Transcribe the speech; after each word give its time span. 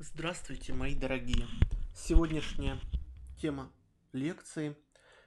Здравствуйте, 0.00 0.72
мои 0.72 0.94
дорогие! 0.94 1.48
Сегодняшняя 1.92 2.78
тема 3.36 3.72
лекции– 4.12 4.76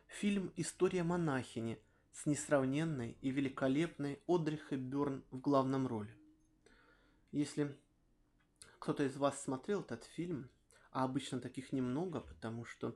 фильм 0.08 0.54
«История 0.55 1.04
монахини» 1.04 1.78
с 2.13 2.26
несравненной 2.26 3.18
и 3.20 3.31
великолепной 3.31 4.21
Одри 4.29 4.62
Хепберн 4.70 5.26
в 5.29 5.42
главном 5.42 5.88
роли. 5.88 6.15
Если 7.34 7.78
кто-то 8.80 9.04
из 9.04 9.18
вас 9.18 9.44
смотрел 9.44 9.82
этот 9.82 10.05
фильм, 10.05 10.50
а 10.94 11.04
обычно 11.04 11.42
таких 11.42 11.74
немного, 11.74 12.22
потому 12.22 12.64
что 12.64 12.96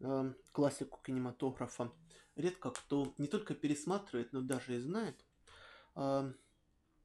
э, 0.00 0.34
классику 0.52 1.00
кинематографа 1.02 1.90
редко 2.36 2.70
кто 2.70 3.14
не 3.16 3.28
только 3.28 3.54
пересматривает, 3.54 4.34
но 4.34 4.42
даже 4.42 4.76
и 4.76 4.78
знает, 4.78 5.24
э, 5.94 6.32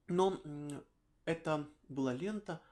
но 0.09 0.41
э, 0.43 0.81
это 1.23 1.69
была 1.87 2.13
лента– 2.13 2.61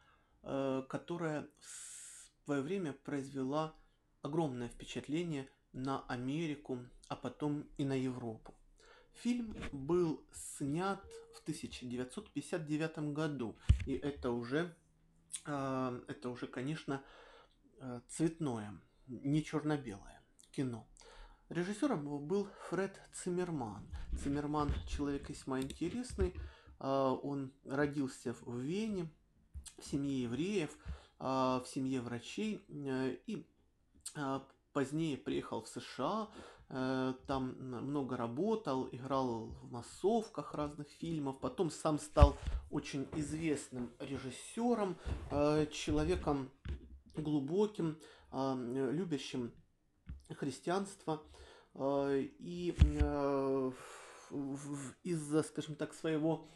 которая 0.88 1.50
в 1.60 2.46
свое 2.46 2.62
время 2.62 2.94
произвела 2.94 3.76
огромное 4.22 4.70
впечатление 4.70 5.50
на 5.74 6.06
Америку, 6.08 6.80
а 7.10 7.16
потом 7.16 7.68
и 7.78 7.84
на 7.84 7.94
Европу. 7.94 8.54
Фильм 9.14 9.56
был 9.72 10.26
снят 10.32 11.04
в 11.36 11.42
1959 11.42 13.14
году, 13.14 13.58
и 13.86 13.94
это 13.94 14.32
уже, 14.32 14.76
э, 15.46 16.02
это 16.08 16.30
уже, 16.30 16.48
конечно, 16.48 17.04
э, 17.80 18.02
цветное, 18.08 18.80
не 19.08 19.44
черно-белое 19.44 20.22
кино. 20.52 20.88
Режиссером 21.50 22.06
был 22.28 22.50
Фред 22.70 23.00
Циммерман. 23.14 23.88
Циммерман 24.22 24.72
человек 24.88 25.30
весьма 25.30 25.62
интересный. 25.62 26.34
Он 26.80 27.54
родился 27.64 28.34
в 28.34 28.60
Вене 28.60 29.10
в 29.78 29.86
семье 29.86 30.24
евреев, 30.24 30.76
а, 31.20 31.62
в 31.62 31.68
семье 31.68 32.02
врачей 32.02 32.64
э, 32.70 33.18
и 33.26 33.46
а, 34.16 34.46
позднее 34.72 35.18
приехал 35.18 35.64
в 35.64 35.68
США, 35.68 36.30
э, 36.70 37.14
там 37.26 37.56
много 37.60 38.18
работал, 38.18 38.88
играл 38.92 39.48
в 39.48 39.72
массовках 39.72 40.54
разных 40.54 40.88
фильмов, 40.90 41.40
потом 41.40 41.72
сам 41.72 41.98
стал 41.98 42.38
очень 42.70 43.08
известным 43.16 43.92
режиссером, 44.00 44.96
э, 45.32 45.66
человеком 45.72 46.52
глубоким, 47.16 47.98
любящим 48.32 49.54
христианство 50.30 51.24
и 51.74 52.76
из-за, 55.04 55.44
скажем 55.44 55.76
так, 55.76 55.94
своего 55.94 56.48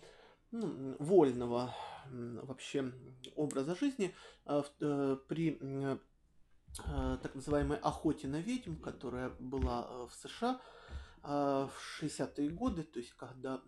ну, 0.52 0.96
вольного 1.00 1.74
вообще 2.10 2.92
образа 3.36 3.76
жизни 3.76 4.14
а, 4.46 4.64
э, 4.80 5.18
при 5.28 5.58
э, 5.62 5.98
так 7.22 7.36
называемой 7.36 7.78
охоте 7.78 8.28
на 8.28 8.42
ведьм, 8.42 8.76
которая 8.76 9.30
была 9.40 9.88
э, 9.90 10.08
в 10.08 10.14
США 10.14 10.62
в 11.24 11.72
60-е 12.02 12.50
годы, 12.50 12.82
то 12.82 12.98
есть 12.98 13.12
когда 13.12 13.62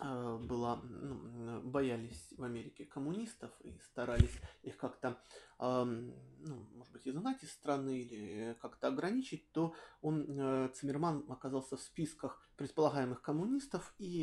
была, 0.00 0.80
ну, 0.82 1.60
боялись 1.62 2.28
в 2.36 2.42
Америке 2.42 2.84
коммунистов 2.84 3.50
и 3.60 3.78
старались 3.84 4.40
их 4.62 4.76
как-то, 4.76 5.16
ну, 5.58 6.12
может 6.74 6.92
быть, 6.92 7.06
изгнать 7.06 7.42
из 7.42 7.52
страны 7.52 8.00
или 8.00 8.56
как-то 8.60 8.88
ограничить, 8.88 9.50
то 9.52 9.74
он, 10.02 10.26
э, 10.28 10.70
Циммерман, 10.74 11.24
оказался 11.28 11.76
в 11.76 11.80
списках 11.80 12.40
предполагаемых 12.56 13.22
коммунистов, 13.22 13.94
и 13.98 14.22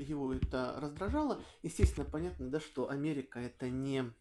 его 0.00 0.32
это 0.34 0.76
раздражало. 0.80 1.40
Естественно, 1.62 2.06
понятно, 2.10 2.50
да, 2.50 2.60
что 2.60 2.88
Америка 2.88 3.38
это 3.38 3.68
не, 3.70 4.12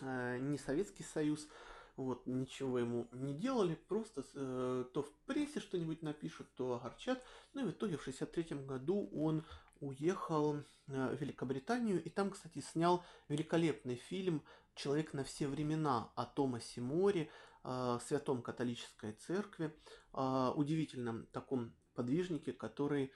э, 0.00 0.38
не 0.38 0.58
Советский 0.58 1.02
Союз, 1.02 1.48
вот, 1.96 2.26
ничего 2.26 2.78
ему 2.78 3.08
не 3.12 3.34
делали, 3.34 3.74
просто 3.74 4.24
э, 4.34 4.84
то 4.94 5.02
в 5.02 5.12
прессе 5.26 5.60
что-нибудь 5.60 6.02
напишут, 6.02 6.46
то 6.54 6.74
огорчат. 6.74 7.22
Ну 7.52 7.62
и 7.62 7.64
в 7.64 7.70
итоге 7.72 7.96
в 7.96 8.02
63 8.02 8.56
году 8.64 9.10
он 9.12 9.44
уехал 9.80 10.56
э, 10.56 10.62
в 10.86 11.20
Великобританию 11.20 12.02
и 12.02 12.10
там, 12.10 12.30
кстати, 12.30 12.60
снял 12.60 13.04
великолепный 13.28 13.96
фильм 13.96 14.44
«Человек 14.74 15.12
на 15.14 15.24
все 15.24 15.48
времена» 15.48 16.12
о 16.14 16.24
Томасе 16.24 16.80
Море, 16.80 17.30
э, 17.64 17.98
святом 18.06 18.42
католической 18.42 19.12
церкви, 19.12 19.74
э, 20.12 20.52
удивительном 20.54 21.26
таком 21.26 21.74
подвижнике, 21.94 22.52
который 22.52 23.12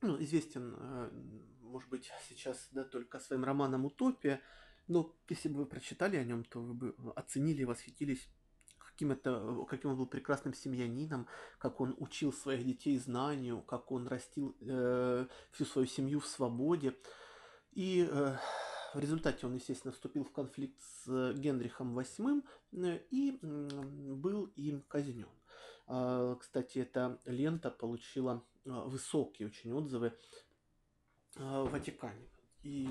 ну, 0.00 0.22
известен, 0.22 0.76
может 1.62 1.88
быть, 1.88 2.10
сейчас 2.28 2.68
да, 2.72 2.84
только 2.84 3.18
своим 3.20 3.42
романом 3.42 3.86
«Утопия», 3.86 4.42
но 4.86 5.16
если 5.30 5.48
бы 5.48 5.60
вы 5.60 5.66
прочитали 5.66 6.16
о 6.16 6.24
нем, 6.24 6.44
то 6.44 6.60
вы 6.60 6.74
бы 6.74 7.12
оценили 7.16 7.62
и 7.62 7.64
восхитились 7.64 8.28
каким, 8.94 9.10
это, 9.10 9.64
каким 9.68 9.90
он 9.90 9.96
был 9.96 10.06
прекрасным 10.06 10.54
семьянином, 10.54 11.26
как 11.58 11.80
он 11.80 11.96
учил 11.98 12.32
своих 12.32 12.64
детей 12.64 12.96
знанию, 12.96 13.60
как 13.62 13.90
он 13.90 14.06
растил 14.06 14.56
э, 14.60 15.26
всю 15.50 15.64
свою 15.64 15.86
семью 15.86 16.20
в 16.20 16.26
свободе. 16.26 16.96
И 17.72 18.08
э, 18.08 18.36
в 18.94 19.00
результате 19.00 19.46
он, 19.46 19.54
естественно, 19.54 19.92
вступил 19.92 20.24
в 20.24 20.30
конфликт 20.30 20.80
с 20.80 21.32
Генрихом 21.34 21.98
VIII 21.98 22.42
э, 22.72 23.00
и 23.10 23.38
э, 23.42 23.68
был 24.14 24.46
им 24.54 24.82
казнен. 24.82 25.28
Э, 25.88 26.36
кстати, 26.38 26.78
эта 26.78 27.18
лента 27.24 27.70
получила 27.70 28.44
э, 28.64 28.70
высокие 28.70 29.48
очень 29.48 29.72
отзывы 29.72 30.12
э, 31.36 31.40
в 31.40 31.70
Ватикане 31.70 32.28
и 32.64 32.88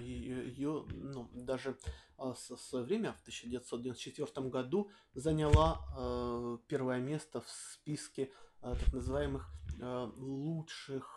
ее 0.00 0.84
ну, 0.90 1.28
даже 1.34 1.76
а, 2.16 2.34
в 2.34 2.38
свое 2.38 2.84
время, 2.84 3.12
в 3.12 3.20
1994 3.20 4.48
году, 4.48 4.90
заняла 5.14 5.80
э, 5.96 6.58
первое 6.68 6.98
место 6.98 7.40
в 7.40 7.48
списке 7.48 8.30
э, 8.62 8.74
так 8.78 8.92
называемых 8.92 9.48
э, 9.80 10.10
лучших 10.16 11.16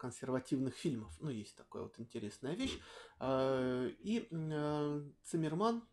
консервативных 0.00 0.74
фильмов. 0.74 1.16
Ну, 1.20 1.30
есть 1.30 1.54
такая 1.54 1.84
вот 1.84 1.94
интересная 2.00 2.56
вещь. 2.56 2.80
И 3.20 4.26
Циммерман 5.22 5.84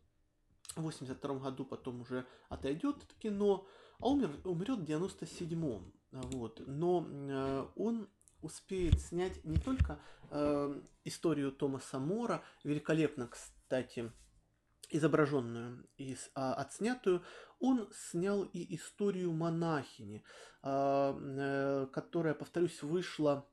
в 0.74 0.82
82 0.82 1.34
году 1.38 1.64
потом 1.64 2.00
уже 2.00 2.26
отойдет 2.48 2.96
от 2.96 3.12
кино, 3.20 3.68
а 4.00 4.08
умер, 4.08 4.40
умрет 4.42 4.80
в 4.80 4.82
97-м. 4.82 5.92
Вот. 6.10 6.60
Но 6.66 7.70
он 7.76 8.08
успеет 8.42 9.00
снять 9.00 9.44
не 9.44 9.58
только 9.58 9.98
э, 10.30 10.80
историю 11.04 11.52
Томаса 11.52 11.98
Мора, 11.98 12.42
великолепно, 12.64 13.28
кстати, 13.28 14.12
изображенную 14.90 15.86
и 15.96 16.16
а, 16.34 16.54
отснятую, 16.54 17.22
он 17.60 17.88
снял 17.92 18.42
и 18.44 18.74
историю 18.74 19.32
монахини, 19.32 20.24
а, 20.62 21.16
э, 21.18 21.86
которая, 21.92 22.34
повторюсь, 22.34 22.82
вышла 22.82 23.46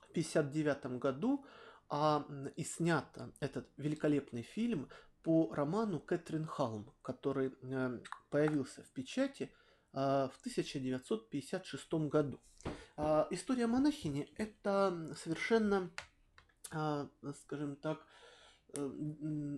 в 0.00 0.10
1959 0.10 0.98
году, 0.98 1.44
а 1.88 2.24
и 2.56 2.64
снят 2.64 3.06
этот 3.40 3.68
великолепный 3.76 4.42
фильм 4.42 4.88
по 5.22 5.52
роману 5.52 6.00
Кэтрин 6.00 6.46
Халм, 6.46 6.90
который 7.02 7.52
э, 7.62 8.00
появился 8.30 8.82
в 8.82 8.90
печати 8.90 9.52
а, 9.92 10.28
в 10.28 10.38
1956 10.40 11.92
году. 12.08 12.40
А, 13.02 13.26
история 13.30 13.66
монахини– 13.66 14.28
это 14.36 15.14
совершенно, 15.16 15.90
а, 16.70 17.08
скажем 17.44 17.76
так, 17.76 18.04
э, 18.76 18.90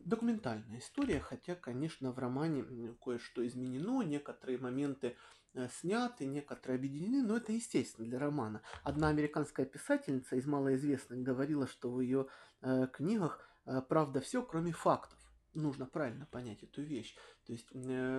документальная 0.04 0.78
история, 0.78 1.19
хотя, 1.19 1.56
конечно, 1.56 2.12
в 2.12 2.19
романе 2.20 2.94
кое-что 3.03 3.44
изменено, 3.44 4.03
некоторые 4.03 4.58
моменты 4.58 5.16
э, 5.54 5.66
сняты, 5.80 6.26
некоторые 6.26 6.76
объединены, 6.76 7.26
но 7.26 7.36
это 7.36 7.50
естественно 7.53 8.06
для 8.06 8.20
романа. 8.20 8.62
Одна 8.84 9.08
американская 9.08 9.66
писательница 9.66 10.36
из 10.36 10.47
малоизвестных 10.47 11.20
говорила, 11.20 11.66
что 11.66 11.91
в 11.91 12.00
ее 12.00 12.28
э, 12.60 12.86
книгах 12.92 13.41
правда 13.88 14.20
все, 14.20 14.45
кроме 14.45 14.71
фактов. 14.71 15.18
Нужно 15.53 15.86
правильно 15.86 16.27
понять 16.27 16.62
эту 16.62 16.83
вещь. 16.83 17.16
То 17.45 17.53
есть, 17.53 17.68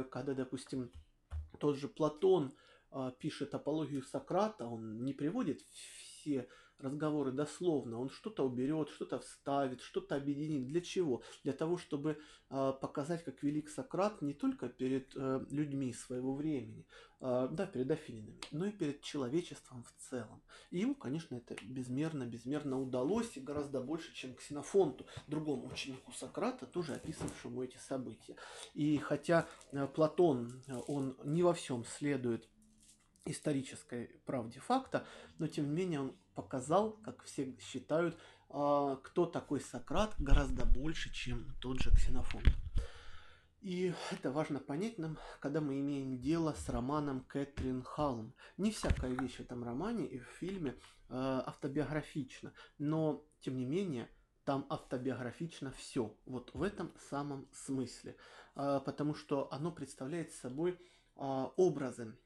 когда, 0.09 0.33
допустим, 0.33 0.91
тот 1.59 1.77
же 1.77 1.87
Платон 1.87 2.53
пишет 3.19 3.53
апологию 3.55 4.03
Сократа, 4.03 4.67
он 4.67 5.03
не 5.03 5.13
приводит 5.13 5.61
все 5.61 6.47
разговоры 6.83 7.31
дословно, 7.31 7.99
он 7.99 8.09
что-то 8.09 8.45
уберет, 8.45 8.89
что-то 8.89 9.19
вставит, 9.19 9.81
что-то 9.81 10.15
объединит. 10.15 10.67
Для 10.67 10.81
чего? 10.81 11.23
Для 11.43 11.53
того, 11.53 11.77
чтобы 11.77 12.17
э, 12.49 12.73
показать, 12.81 13.23
как 13.23 13.41
велик 13.41 13.69
Сократ 13.69 14.21
не 14.21 14.33
только 14.33 14.67
перед 14.69 15.15
э, 15.15 15.45
людьми 15.49 15.93
своего 15.93 16.35
времени, 16.35 16.85
э, 17.21 17.47
да, 17.51 17.65
перед 17.65 17.89
афининами, 17.89 18.39
но 18.51 18.65
и 18.65 18.71
перед 18.71 19.01
человечеством 19.01 19.83
в 19.83 20.09
целом. 20.09 20.41
И 20.71 20.79
ему, 20.79 20.95
конечно, 20.95 21.35
это 21.35 21.55
безмерно, 21.63 22.25
безмерно 22.25 22.79
удалось, 22.79 23.37
и 23.37 23.39
гораздо 23.41 23.81
больше, 23.81 24.13
чем 24.13 24.35
Ксенофонту, 24.35 25.05
другому 25.27 25.67
ученику 25.67 26.11
Сократа, 26.11 26.65
тоже 26.65 26.93
описывавшему 26.93 27.63
эти 27.63 27.77
события. 27.77 28.35
И 28.73 28.97
хотя 28.97 29.47
э, 29.71 29.87
Платон, 29.87 30.61
э, 30.67 30.73
он 30.87 31.17
не 31.23 31.43
во 31.43 31.53
всем 31.53 31.85
следует 31.85 32.49
исторической 33.25 34.07
правде 34.25 34.59
факта, 34.59 35.05
но 35.37 35.47
тем 35.47 35.65
не 35.65 35.71
менее 35.71 36.01
он 36.01 36.15
показал, 36.35 36.93
как 37.03 37.23
все 37.23 37.55
считают, 37.59 38.17
а, 38.49 38.97
кто 38.97 39.25
такой 39.25 39.61
Сократ 39.61 40.13
гораздо 40.19 40.65
больше, 40.65 41.11
чем 41.13 41.55
тот 41.61 41.79
же 41.79 41.91
Ксенофон. 41.91 42.43
И 43.61 43.93
это 44.11 44.29
важно 44.29 44.59
понять 44.59 44.97
нам, 44.97 45.17
когда 45.39 45.61
мы 45.61 45.79
имеем 45.79 46.19
дело 46.19 46.53
с 46.53 46.67
романом 46.67 47.21
Кэтрин 47.21 47.81
Халлом. 47.81 48.33
Не 48.57 48.71
всякая 48.71 49.11
вещь 49.11 49.37
в 49.37 49.39
этом 49.39 49.63
романе 49.63 50.05
и 50.05 50.19
в 50.19 50.25
фильме 50.25 50.71
э, 50.71 50.75
автобиографична, 51.09 52.51
но, 52.77 53.25
тем 53.39 53.55
не 53.55 53.65
менее, 53.65 54.09
там 54.43 54.65
автобиографично 54.69 55.71
все. 55.71 56.13
Вот 56.25 56.53
в 56.53 56.61
этом 56.61 56.91
самом 57.09 57.47
смысле. 57.53 58.17
Э, 58.55 58.81
потому 58.85 59.15
что 59.15 59.47
оно 59.53 59.71
представляет 59.71 60.33
собой 60.33 60.77
образы 61.15 62.17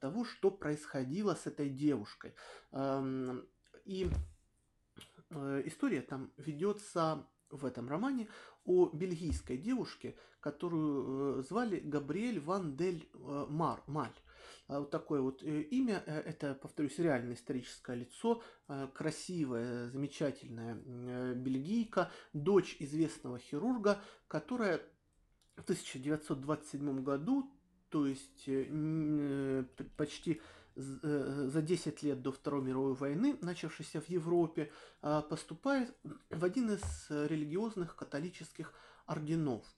того, 0.00 0.24
что 0.24 0.50
происходило 0.50 1.34
с 1.34 1.46
этой 1.46 1.68
девушкой. 1.68 2.34
Э, 2.72 3.42
и 3.88 4.08
э, 5.30 5.62
история 5.64 6.02
там 6.02 6.30
ведется 6.36 7.26
в 7.50 7.64
этом 7.64 7.88
романе 7.88 8.28
о 8.66 8.90
бельгийской 8.90 9.56
девушке, 9.56 10.14
которую 10.40 11.38
э, 11.38 11.42
звали 11.42 11.80
Габриэль 11.80 12.38
Ван 12.38 12.76
Дель 12.76 13.08
э, 13.14 13.46
Мар, 13.48 13.82
Маль. 13.86 14.14
А 14.66 14.80
вот 14.80 14.90
такое 14.90 15.22
вот 15.22 15.42
имя, 15.42 16.02
это, 16.06 16.54
повторюсь, 16.54 16.98
реальное 16.98 17.34
историческое 17.34 17.96
лицо, 17.96 18.42
красивая, 18.94 19.88
замечательная 19.88 20.74
бельгийка, 21.34 22.10
дочь 22.34 22.76
известного 22.78 23.38
хирурга, 23.38 23.98
которая 24.26 24.82
в 25.56 25.62
1927 25.62 27.02
году, 27.02 27.50
то 27.90 28.06
есть 28.06 28.48
почти 29.96 30.40
Э, 30.78 31.48
за 31.52 31.60
10 31.60 32.02
лет 32.04 32.22
до 32.22 32.30
Второй 32.30 32.62
мировой 32.62 32.94
войны, 32.94 33.36
начавшейся 33.40 34.00
в 34.00 34.08
Европе, 34.08 34.70
а, 35.02 35.22
поступает 35.22 35.92
в 36.30 36.44
один 36.44 36.70
из 36.70 37.06
религиозных 37.10 37.96
католических 37.96 38.72
орденов– 39.06 39.64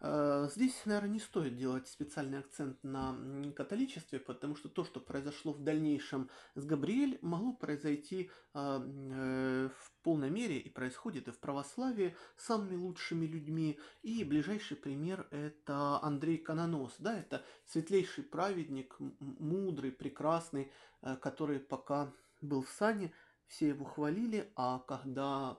здесь, 0.00 0.80
наверное, 0.84 1.10
не 1.10 1.18
стоит 1.18 1.56
делать 1.56 1.88
специальный 1.88 2.38
акцент 2.38 2.82
на 2.84 3.16
католичестве, 3.56 4.20
потому 4.20 4.54
что 4.54 4.68
то, 4.68 4.84
что 4.84 5.00
произошло 5.00 5.52
в 5.52 5.64
дальнейшем 5.64 6.30
с 6.54 6.64
Габриэль, 6.64 7.18
могло 7.20 7.52
произойти 7.52 8.30
а, 8.54 8.80
э, 8.80 9.68
в 9.76 9.92
полной 10.02 10.30
мере 10.30 10.58
и 10.58 10.70
происходит 10.70 11.28
и 11.28 11.32
в 11.32 11.38
православии 11.38 12.16
самыми 12.36 12.76
лучшими 12.76 13.26
людьми. 13.26 13.78
И 14.02 14.22
ближайший 14.24 14.76
пример 14.76 15.26
это 15.30 16.00
Андрей 16.02 16.38
Канонос, 16.38 16.94
да, 16.98 17.18
это 17.18 17.44
светлейший 17.66 18.24
праведник, 18.24 18.96
мудрый, 19.18 19.90
прекрасный, 19.90 20.70
э, 21.02 21.16
который 21.16 21.58
пока 21.58 22.12
был 22.40 22.62
в 22.62 22.70
сане, 22.70 23.12
все 23.48 23.68
его 23.68 23.84
хвалили, 23.84 24.52
а 24.54 24.78
когда, 24.80 25.56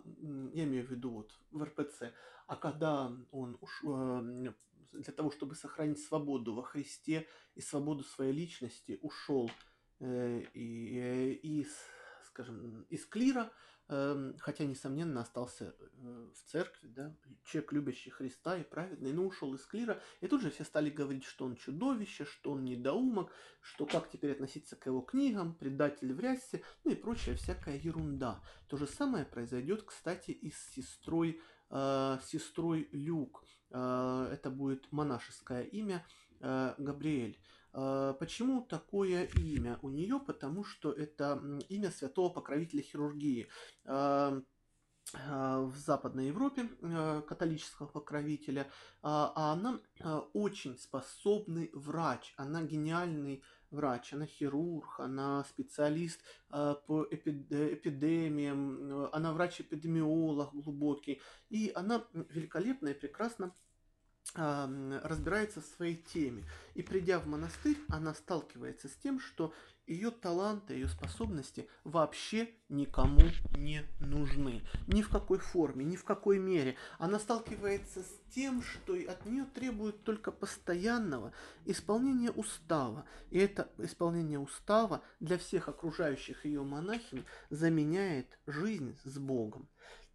я 0.53 0.63
имею 0.63 0.86
в 0.86 0.91
виду 0.91 1.09
вот 1.09 1.39
в 1.51 1.63
РПЦ, 1.63 2.13
а 2.47 2.56
когда 2.56 3.12
он 3.31 3.57
уш, 3.62 3.83
э, 3.83 4.53
для 4.94 5.13
того, 5.13 5.31
чтобы 5.31 5.56
сохранить 5.56 6.00
свободу 6.00 6.53
во 6.53 6.63
Христе 6.63 7.27
и 7.56 7.62
свободу 7.62 8.03
своей 8.03 8.31
личности, 8.31 9.00
ушел 9.01 9.51
э, 10.00 10.44
и, 10.53 11.00
э, 11.00 11.31
из, 11.31 11.75
скажем, 12.25 12.83
из 12.89 13.06
клира, 13.06 13.51
хотя, 13.89 14.65
несомненно, 14.65 15.21
остался 15.21 15.75
э, 15.80 16.30
в 16.31 16.51
церкви, 16.51 16.89
да, 16.89 17.15
человек, 17.44 17.74
любящий 17.74 18.12
Христа 18.12 18.56
и 18.56 18.63
праведный, 18.63 19.13
но 19.13 19.25
ушел 19.25 19.56
из 19.56 19.65
клира, 19.65 20.00
и 20.21 20.27
тут 20.27 20.44
же 20.44 20.51
все 20.51 20.63
стали 20.63 20.91
говорить, 20.91 21.24
что 21.24 21.45
он 21.45 21.56
чудовище, 21.56 22.25
что 22.25 22.51
он 22.51 22.65
недоумок, 22.65 23.31
что 23.62 23.88
как 23.88 24.12
теперь 24.12 24.33
относиться 24.33 24.75
к 24.75 24.86
его 24.86 25.01
книгам, 25.01 25.56
предатель 25.56 26.13
в 26.13 26.19
рясе, 26.19 26.62
ну 26.83 26.91
и 26.91 26.95
прочая 26.95 27.36
всякая 27.36 27.77
ерунда. 27.77 28.44
То 28.68 28.77
же 28.77 28.86
самое 28.86 29.25
произойдет, 29.25 29.81
кстати, 29.81 30.31
и 30.31 30.51
с 30.51 30.69
сестрой, 30.69 31.41
э, 31.71 32.19
сестрой 32.24 32.89
Люк. 32.91 33.44
Э, 33.71 34.30
это 34.31 34.51
будет 34.51 34.91
монашеское 34.91 35.63
имя 35.63 36.06
э, 36.41 36.75
Габриэль. 36.77 37.39
А, 37.74 38.13
почему 38.13 38.62
такое 38.62 39.25
имя 39.36 39.80
у 39.81 39.89
нее? 39.89 40.19
Потому 40.19 40.63
что 40.63 40.92
это 40.92 41.42
имя 41.69 41.92
святого 41.92 42.30
покровителя 42.30 42.81
хирургии. 42.81 43.48
А, 43.86 44.42
а, 45.13 45.62
в 45.62 45.75
Западной 45.75 46.27
Европе 46.27 46.69
католического 47.27 47.88
покровителя, 47.88 48.69
а 49.01 49.54
она 49.54 49.80
очень 50.33 50.77
способный 50.77 51.71
врач, 51.74 52.33
она 52.38 52.62
гениальный 52.62 53.42
врач, 53.72 54.13
она 54.13 54.27
хирург, 54.27 55.00
она 55.00 55.44
специалист 55.45 56.22
по 56.50 57.07
эпидемиям, 57.10 59.10
она 59.12 59.33
врач-эпидемиолог 59.33 60.54
глубокий, 60.54 61.22
и 61.50 61.72
она 61.74 62.06
великолепно 62.13 62.89
и 62.89 62.94
прекрасно 62.94 63.56
разбирается 64.35 65.61
в 65.61 65.65
своей 65.65 65.95
теме. 65.95 66.43
И 66.75 66.83
придя 66.83 67.19
в 67.19 67.27
монастырь, 67.27 67.77
она 67.89 68.13
сталкивается 68.13 68.87
с 68.87 68.95
тем, 68.95 69.19
что 69.19 69.53
ее 69.89 70.11
таланты, 70.11 70.75
ее 70.75 70.87
способности 70.87 71.67
вообще 71.83 72.49
никому 72.69 73.21
не 73.57 73.83
нужны. 73.99 74.61
Ни 74.85 75.01
в 75.01 75.09
какой 75.09 75.39
форме, 75.39 75.83
ни 75.83 75.95
в 75.95 76.03
какой 76.03 76.37
мере. 76.37 76.75
Она 76.99 77.17
сталкивается 77.17 78.03
с 78.03 78.33
тем, 78.33 78.61
что 78.61 78.93
от 78.93 79.25
нее 79.25 79.45
требует 79.45 80.03
только 80.03 80.31
постоянного 80.31 81.33
исполнения 81.65 82.29
устава. 82.29 83.05
И 83.31 83.39
это 83.39 83.71
исполнение 83.79 84.37
устава 84.37 85.01
для 85.19 85.39
всех 85.39 85.67
окружающих 85.67 86.45
ее 86.45 86.63
монахинь 86.63 87.25
заменяет 87.49 88.37
жизнь 88.45 88.95
с 89.03 89.17
Богом. 89.17 89.67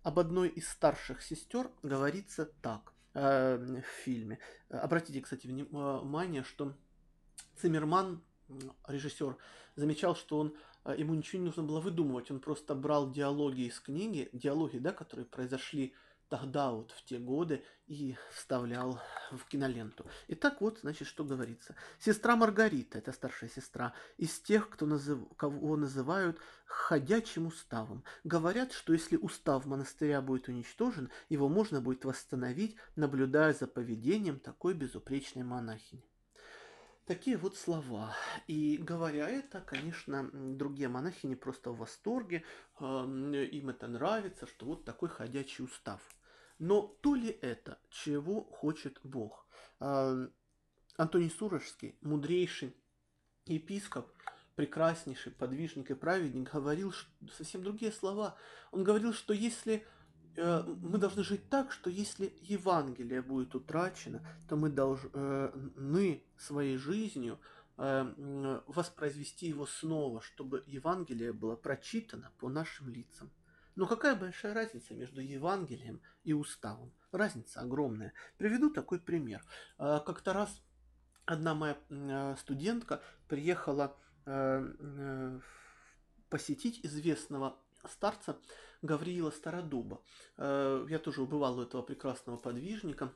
Об 0.04 0.20
одной 0.20 0.50
из 0.50 0.68
старших 0.68 1.20
сестер 1.20 1.68
говорится 1.82 2.44
так. 2.62 2.93
Э, 3.14 3.56
в 3.56 4.02
фильме. 4.02 4.40
Обратите, 4.70 5.20
кстати, 5.20 5.46
внимание, 5.46 6.42
что 6.42 6.74
Циммерман, 7.56 8.20
режиссер, 8.88 9.36
замечал, 9.76 10.16
что 10.16 10.38
он 10.38 10.56
э, 10.84 10.96
ему 10.98 11.14
ничего 11.14 11.38
не 11.38 11.46
нужно 11.46 11.62
было 11.62 11.78
выдумывать, 11.78 12.32
он 12.32 12.40
просто 12.40 12.74
брал 12.74 13.12
диалоги 13.12 13.68
из 13.68 13.78
книги, 13.78 14.28
диалоги, 14.32 14.78
да, 14.78 14.90
которые 14.90 15.26
произошли 15.26 15.94
тогда 16.28 16.70
вот 16.70 16.92
в 16.92 17.04
те 17.04 17.18
годы 17.18 17.62
и 17.86 18.16
вставлял 18.32 19.00
в 19.30 19.44
киноленту. 19.46 20.06
Итак, 20.28 20.60
вот, 20.60 20.78
значит, 20.80 21.06
что 21.06 21.24
говорится. 21.24 21.76
Сестра 21.98 22.36
Маргарита, 22.36 22.98
это 22.98 23.12
старшая 23.12 23.50
сестра, 23.50 23.94
из 24.16 24.40
тех, 24.40 24.70
кто 24.70 24.86
назыв... 24.86 25.20
кого 25.36 25.76
называют 25.76 26.38
ходячим 26.66 27.46
уставом. 27.46 28.04
Говорят, 28.24 28.72
что 28.72 28.92
если 28.92 29.16
устав 29.16 29.66
монастыря 29.66 30.22
будет 30.22 30.48
уничтожен, 30.48 31.10
его 31.28 31.48
можно 31.48 31.80
будет 31.80 32.04
восстановить, 32.04 32.76
наблюдая 32.96 33.52
за 33.52 33.66
поведением 33.66 34.38
такой 34.40 34.74
безупречной 34.74 35.44
монахини. 35.44 36.13
Такие 37.06 37.36
вот 37.36 37.56
слова. 37.56 38.16
И 38.46 38.78
говоря 38.78 39.28
это, 39.28 39.60
конечно, 39.60 40.30
другие 40.32 40.88
монахи 40.88 41.26
не 41.26 41.36
просто 41.36 41.70
в 41.70 41.78
восторге, 41.78 42.44
им 42.80 43.68
это 43.68 43.86
нравится, 43.88 44.46
что 44.46 44.66
вот 44.66 44.84
такой 44.86 45.10
ходячий 45.10 45.64
устав. 45.64 46.00
Но 46.58 46.96
то 47.02 47.14
ли 47.14 47.28
это, 47.42 47.78
чего 47.90 48.42
хочет 48.44 49.00
Бог? 49.02 49.46
Антоний 49.80 51.30
Сурожский, 51.30 51.98
мудрейший 52.00 52.74
епископ, 53.44 54.10
прекраснейший 54.54 55.32
подвижник 55.32 55.90
и 55.90 55.94
праведник, 55.94 56.52
говорил 56.52 56.94
совсем 57.36 57.62
другие 57.62 57.92
слова. 57.92 58.38
Он 58.70 58.82
говорил, 58.82 59.12
что 59.12 59.34
если 59.34 59.86
мы 60.36 60.98
должны 60.98 61.22
жить 61.22 61.48
так, 61.48 61.72
что 61.72 61.90
если 61.90 62.32
Евангелие 62.42 63.22
будет 63.22 63.54
утрачено, 63.54 64.26
то 64.48 64.56
мы 64.56 64.68
должны 64.68 65.10
э, 65.14 66.20
своей 66.36 66.76
жизнью 66.76 67.38
э, 67.76 68.60
воспроизвести 68.66 69.46
его 69.48 69.66
снова, 69.66 70.20
чтобы 70.20 70.64
Евангелие 70.66 71.32
было 71.32 71.56
прочитано 71.56 72.32
по 72.38 72.48
нашим 72.48 72.88
лицам. 72.88 73.30
Но 73.76 73.86
какая 73.86 74.14
большая 74.14 74.54
разница 74.54 74.94
между 74.94 75.20
Евангелием 75.20 76.00
и 76.22 76.32
уставом? 76.32 76.92
Разница 77.10 77.60
огромная. 77.60 78.12
Приведу 78.38 78.70
такой 78.70 79.00
пример. 79.00 79.44
Как-то 79.78 80.32
раз 80.32 80.62
одна 81.24 81.54
моя 81.54 82.36
студентка 82.38 83.02
приехала 83.26 83.96
э, 84.26 85.40
посетить 86.28 86.84
известного 86.84 87.58
старца 87.88 88.38
Гавриила 88.82 89.30
Стародуба. 89.30 90.00
Я 90.38 91.00
тоже 91.02 91.22
убывал 91.22 91.58
у 91.58 91.62
этого 91.62 91.82
прекрасного 91.82 92.36
подвижника 92.36 93.12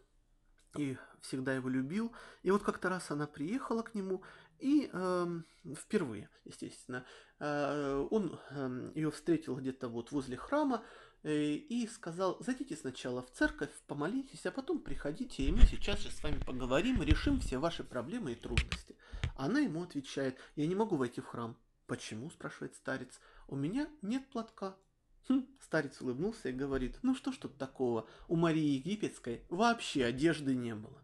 и 0.76 0.96
всегда 1.20 1.54
его 1.54 1.68
любил. 1.68 2.12
И 2.42 2.50
вот 2.50 2.62
как-то 2.62 2.88
раз 2.88 3.10
она 3.10 3.26
приехала 3.26 3.82
к 3.82 3.94
нему, 3.94 4.22
и 4.58 4.90
э, 4.92 5.40
впервые, 5.76 6.28
естественно, 6.44 7.04
э, 7.38 8.06
он 8.10 8.40
э, 8.50 8.92
ее 8.94 9.10
встретил 9.10 9.56
где-то 9.56 9.88
вот 9.88 10.10
возле 10.10 10.36
храма 10.36 10.82
э, 11.22 11.32
и 11.32 11.86
сказал, 11.86 12.36
зайдите 12.40 12.76
сначала 12.76 13.22
в 13.22 13.30
церковь, 13.30 13.70
помолитесь, 13.86 14.46
а 14.46 14.50
потом 14.50 14.80
приходите, 14.80 15.44
и 15.44 15.52
мы 15.52 15.62
сейчас 15.62 16.00
же 16.00 16.10
с 16.10 16.22
вами 16.22 16.40
поговорим 16.44 17.02
решим 17.02 17.38
все 17.38 17.58
ваши 17.58 17.84
проблемы 17.84 18.32
и 18.32 18.34
трудности. 18.34 18.96
Она 19.36 19.60
ему 19.60 19.84
отвечает, 19.84 20.38
я 20.56 20.66
не 20.66 20.74
могу 20.74 20.96
войти 20.96 21.20
в 21.20 21.26
храм. 21.26 21.56
Почему, 21.86 22.28
спрашивает 22.30 22.74
старец, 22.74 23.18
у 23.48 23.56
меня 23.56 23.88
нет 24.02 24.28
платка. 24.28 24.76
Хм, 25.28 25.46
старец 25.60 26.00
улыбнулся 26.00 26.50
и 26.50 26.52
говорит, 26.52 26.98
ну 27.02 27.14
что 27.14 27.32
ж 27.32 27.38
тут 27.38 27.58
такого, 27.58 28.06
у 28.28 28.36
Марии 28.36 28.76
Египетской 28.76 29.42
вообще 29.48 30.04
одежды 30.04 30.54
не 30.54 30.74
было. 30.74 31.02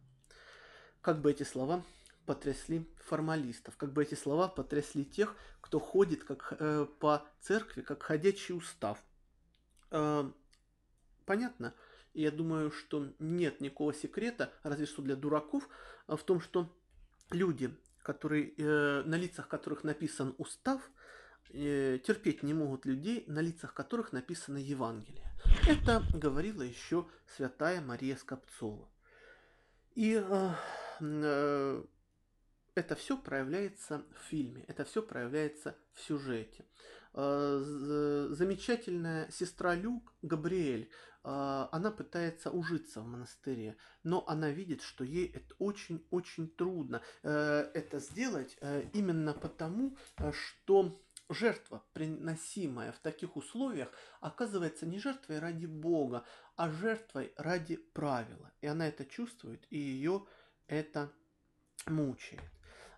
Как 1.00 1.20
бы 1.20 1.30
эти 1.30 1.42
слова 1.42 1.82
потрясли 2.24 2.88
формалистов, 3.04 3.76
как 3.76 3.92
бы 3.92 4.02
эти 4.02 4.14
слова 4.14 4.48
потрясли 4.48 5.04
тех, 5.04 5.36
кто 5.60 5.78
ходит 5.78 6.24
как, 6.24 6.54
э, 6.58 6.86
по 7.00 7.26
церкви, 7.40 7.82
как 7.82 8.02
ходячий 8.02 8.54
устав. 8.54 9.02
Э, 9.90 10.30
понятно? 11.26 11.74
Я 12.14 12.30
думаю, 12.30 12.70
что 12.70 13.12
нет 13.18 13.60
никакого 13.60 13.92
секрета, 13.92 14.52
разве 14.62 14.86
что 14.86 15.02
для 15.02 15.16
дураков, 15.16 15.68
в 16.06 16.18
том, 16.18 16.40
что 16.40 16.74
люди, 17.30 17.74
которые, 18.02 18.54
э, 18.56 19.02
на 19.04 19.16
лицах 19.16 19.48
которых 19.48 19.84
написан 19.84 20.34
устав, 20.38 20.80
э, 20.80 20.90
терпеть 21.48 22.42
не 22.42 22.54
могут 22.54 22.86
людей, 22.86 23.24
на 23.26 23.40
лицах 23.40 23.74
которых 23.74 24.12
написано 24.12 24.58
Евангелие. 24.58 25.30
Это 25.68 26.02
говорила 26.12 26.62
еще 26.62 27.06
святая 27.36 27.80
Мария 27.80 28.16
Скопцова. 28.16 28.88
И 29.94 30.14
э, 30.14 30.50
э, 31.00 31.84
это 32.74 32.94
все 32.96 33.16
проявляется 33.16 34.04
в 34.18 34.28
фильме, 34.28 34.64
это 34.66 34.84
все 34.84 35.02
проявляется 35.02 35.76
в 35.92 36.00
сюжете. 36.00 36.64
Э, 37.14 38.28
замечательная 38.30 39.30
сестра 39.30 39.76
Люк, 39.76 40.12
Габриэль, 40.22 40.90
э, 41.22 41.66
она 41.70 41.92
пытается 41.92 42.50
ужиться 42.50 43.02
в 43.02 43.06
монастыре, 43.06 43.76
но 44.02 44.24
она 44.26 44.50
видит, 44.50 44.82
что 44.82 45.04
ей 45.04 45.28
это 45.28 45.54
очень-очень 45.60 46.48
трудно 46.48 47.02
э, 47.22 47.70
это 47.72 48.00
сделать 48.00 48.58
именно 48.92 49.32
потому, 49.32 49.96
что 50.32 51.00
жертва, 51.28 51.82
приносимая 51.92 52.92
в 52.92 52.98
таких 52.98 53.36
условиях, 53.36 53.92
оказывается 54.20 54.86
не 54.86 54.98
жертвой 54.98 55.38
ради 55.38 55.66
Бога, 55.66 56.24
а 56.56 56.70
жертвой 56.70 57.32
ради 57.36 57.76
правила. 57.76 58.52
И 58.60 58.66
она 58.66 58.88
это 58.88 59.04
чувствует, 59.04 59.66
и 59.70 59.78
ее 59.78 60.26
это 60.66 61.12
мучает. 61.86 62.42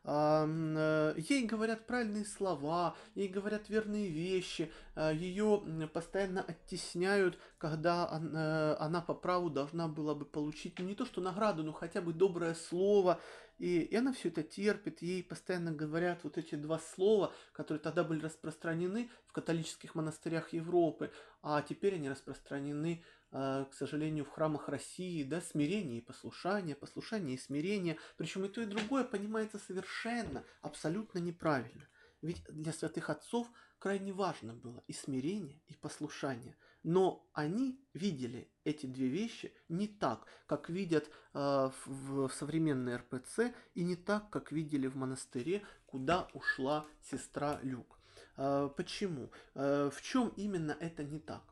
Э, 0.08 1.14
ей 1.16 1.44
говорят 1.46 1.86
правильные 1.86 2.24
слова, 2.24 2.96
ей 3.16 3.26
говорят 3.26 3.68
верные 3.68 4.08
вещи, 4.08 4.70
э, 4.94 5.12
ее 5.12 5.62
постоянно 5.92 6.42
оттесняют, 6.42 7.38
когда 7.58 8.08
э, 8.12 8.76
она 8.78 9.00
по 9.00 9.14
праву 9.14 9.50
должна 9.50 9.88
была 9.88 10.14
бы 10.14 10.24
получить 10.24 10.78
ну, 10.78 10.84
не 10.84 10.94
то 10.94 11.04
что 11.04 11.20
награду, 11.20 11.64
но 11.64 11.72
хотя 11.72 12.00
бы 12.00 12.12
доброе 12.12 12.54
слово. 12.54 13.20
И, 13.58 13.80
и 13.80 13.96
она 13.96 14.12
все 14.12 14.28
это 14.28 14.42
терпит, 14.42 15.00
ей 15.00 15.24
постоянно 15.24 15.72
говорят 15.72 16.20
вот 16.24 16.36
эти 16.36 16.54
два 16.56 16.78
слова, 16.78 17.32
которые 17.52 17.80
тогда 17.80 18.04
были 18.04 18.20
распространены 18.20 19.10
в 19.26 19.32
католических 19.32 19.94
монастырях 19.94 20.52
Европы, 20.52 21.10
а 21.42 21.62
теперь 21.62 21.94
они 21.94 22.10
распространены 22.10 23.02
а, 23.02 23.15
к 23.30 23.68
сожалению, 23.72 24.24
в 24.24 24.30
храмах 24.30 24.68
России, 24.68 25.22
да, 25.22 25.40
смирение 25.40 25.98
и 25.98 26.04
послушание, 26.04 26.74
послушание 26.74 27.34
и 27.34 27.38
смирение. 27.38 27.98
Причем 28.16 28.44
и 28.44 28.48
то, 28.48 28.60
и 28.62 28.66
другое 28.66 29.04
понимается 29.04 29.58
совершенно, 29.58 30.44
абсолютно 30.62 31.18
неправильно. 31.18 31.88
Ведь 32.22 32.42
для 32.48 32.72
святых 32.72 33.10
отцов 33.10 33.50
крайне 33.78 34.12
важно 34.12 34.54
было 34.54 34.82
и 34.86 34.92
смирение, 34.92 35.60
и 35.66 35.74
послушание. 35.74 36.56
Но 36.82 37.28
они 37.32 37.84
видели 37.94 38.50
эти 38.64 38.86
две 38.86 39.08
вещи 39.08 39.52
не 39.68 39.88
так, 39.88 40.26
как 40.46 40.70
видят 40.70 41.08
э, 41.34 41.70
в, 41.84 42.28
в 42.28 42.32
современной 42.32 42.96
РПЦ, 42.96 43.52
и 43.74 43.84
не 43.84 43.96
так, 43.96 44.30
как 44.30 44.52
видели 44.52 44.86
в 44.86 44.96
монастыре, 44.96 45.64
куда 45.86 46.28
ушла 46.32 46.86
сестра 47.02 47.58
Люк. 47.62 47.98
Э, 48.36 48.70
почему? 48.76 49.30
Э, 49.54 49.90
в 49.92 50.00
чем 50.00 50.28
именно 50.36 50.76
это 50.78 51.02
не 51.04 51.18
так? 51.18 51.42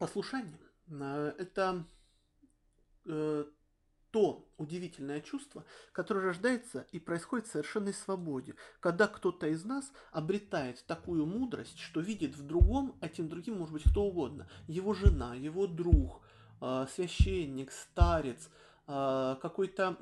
Послушание. 0.00 0.58
Э,– 0.88 1.34
это 1.38 1.84
э, 3.04 3.44
то 4.10 4.50
удивительное 4.56 5.20
чувство, 5.20 5.66
которое 5.92 6.24
рождается 6.24 6.86
и 6.90 6.98
происходит 6.98 7.46
в 7.46 7.50
совершенной 7.50 7.92
свободе, 7.92 8.54
когда 8.80 9.06
кто-то 9.06 9.46
из 9.46 9.62
нас 9.66 9.92
обретает 10.10 10.82
такую 10.86 11.26
мудрость, 11.26 11.78
что 11.78 12.00
видит 12.00 12.34
в 12.34 12.46
другом, 12.46 12.96
этим 13.02 13.28
другим 13.28 13.58
может 13.58 13.74
быть 13.74 13.84
кто 13.90 14.04
угодно, 14.04 14.48
его 14.68 14.94
жена, 14.94 15.34
его 15.34 15.66
друг, 15.66 16.22
э, 16.62 16.86
священник, 16.94 17.70
старец, 17.70 18.48
какой-то 18.86 19.96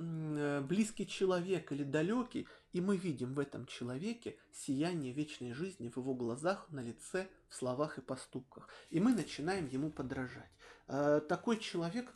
близкий 0.66 1.06
человек 1.06 1.72
или 1.72 1.84
далекий, 1.84 2.48
и 2.72 2.80
мы 2.80 2.96
видим 2.96 3.34
в 3.34 3.38
этом 3.38 3.66
человеке 3.66 4.36
сияние 4.52 5.12
вечной 5.12 5.52
жизни 5.52 5.88
в 5.88 5.96
его 5.96 6.14
глазах, 6.14 6.66
на 6.70 6.80
лице, 6.80 7.28
в 7.48 7.54
словах 7.54 7.98
и 7.98 8.02
поступках. 8.02 8.68
И 8.90 9.00
мы 9.00 9.14
начинаем 9.14 9.66
ему 9.68 9.90
подражать. 9.90 10.50
Э, 10.86 11.20
такой 11.26 11.58
человек 11.58 12.12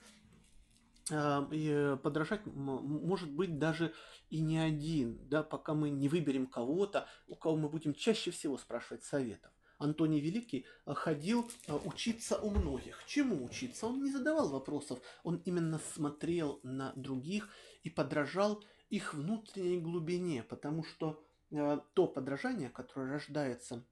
э, 1.11 1.97
подражать 2.03 2.45
может 2.47 3.31
быть 3.31 3.59
даже 3.59 3.95
и 4.29 4.41
не 4.41 4.59
один, 4.59 5.19
да, 5.29 5.43
пока 5.43 5.75
мы 5.75 5.91
не 5.91 6.09
выберем 6.09 6.47
кого-то, 6.47 7.07
у 7.29 7.35
кого 7.35 7.57
мы 7.57 7.69
будем 7.69 7.95
чаще 7.95 8.31
всего 8.31 8.59
спрашивать 8.59 9.05
советов. 9.05 9.51
Антоний 9.79 10.21
Великий 10.21 10.67
э, 10.85 10.95
ходил 10.95 11.51
учиться 11.85 12.39
у 12.39 12.51
многих. 12.51 13.03
Чему 13.07 13.45
учиться? 13.45 13.87
Он 13.87 14.03
не 14.03 14.13
задавал 14.13 14.51
вопросов, 14.51 15.01
он 15.23 15.37
именно 15.47 15.81
смотрел 15.95 16.61
на 16.63 16.93
других 16.95 17.49
и 17.83 17.91
подражал 17.91 18.63
их 18.93 19.15
внутренней 19.15 19.81
глубине, 19.81 20.43
потому 20.43 20.85
что 20.85 21.25
э, 21.51 21.81
то 21.95 22.07
подражание, 22.07 22.69
которое 22.69 23.11
рождается 23.11 23.83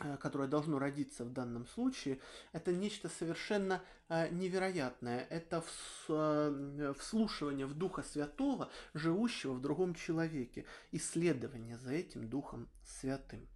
э, 0.00 0.16
которое 0.16 0.48
должно 0.48 0.78
родиться 0.78 1.26
в 1.26 1.32
данном 1.34 1.66
случае, 1.66 2.18
это 2.52 2.72
нечто 2.72 3.10
совершенно 3.10 3.82
э, 4.08 4.30
невероятное. 4.30 5.26
Это 5.28 5.62
вслушивание 6.94 7.66
в 7.66 7.74
Духа 7.74 8.02
Святого, 8.02 8.70
живущего 8.94 9.52
в 9.52 9.60
другом 9.60 9.94
человеке, 9.94 10.64
исследование 10.92 11.76
за 11.76 11.92
этим 11.92 12.26
Духом 12.30 12.70
Святым. 12.86 13.46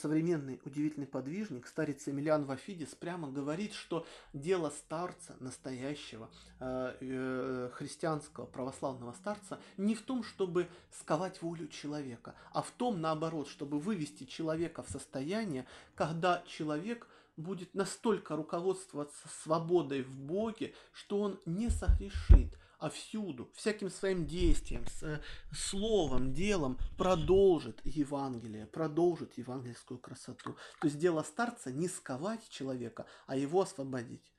Современный 0.00 0.60
удивительный 0.64 1.06
подвижник, 1.06 1.66
старец 1.66 2.08
Эмилиан 2.08 2.44
Вафидис, 2.44 2.94
прямо 2.94 3.30
говорит, 3.30 3.72
что 3.72 4.06
дело 4.32 4.70
старца, 4.70 5.36
настоящего 5.40 6.30
э, 6.60 6.96
э, 7.00 7.70
христианского 7.74 8.46
православного 8.46 9.12
старца, 9.12 9.58
не 9.76 9.94
в 9.94 10.02
том, 10.02 10.22
чтобы 10.22 10.68
сковать 10.90 11.42
волю 11.42 11.68
человека, 11.68 12.34
а 12.52 12.62
в 12.62 12.70
том, 12.70 13.00
наоборот, 13.00 13.48
чтобы 13.48 13.78
вывести 13.78 14.24
человека 14.24 14.82
в 14.82 14.90
состояние, 14.90 15.66
когда 15.94 16.42
человек 16.46 17.06
будет 17.36 17.74
настолько 17.74 18.36
руководствоваться 18.36 19.28
свободой 19.42 20.02
в 20.02 20.18
Боге, 20.18 20.74
что 20.92 21.20
он 21.20 21.40
не 21.46 21.70
согрешит, 21.70 22.56
а 22.80 22.88
всюду, 22.88 23.50
всяким 23.54 23.90
своим 23.90 24.26
действием, 24.26 24.84
с, 24.86 25.02
э, 25.02 25.20
словом, 25.52 26.32
делом 26.32 26.78
продолжит 26.96 27.80
Евангелие, 27.84 28.66
продолжит 28.66 29.36
евангельскую 29.38 29.98
красоту. 29.98 30.56
То 30.80 30.86
есть 30.88 30.98
дело 30.98 31.22
старца 31.22 31.70
не 31.70 31.88
сковать 31.88 32.48
человека, 32.48 33.06
а 33.26 33.36
его 33.36 33.60
освободить. 33.60 34.32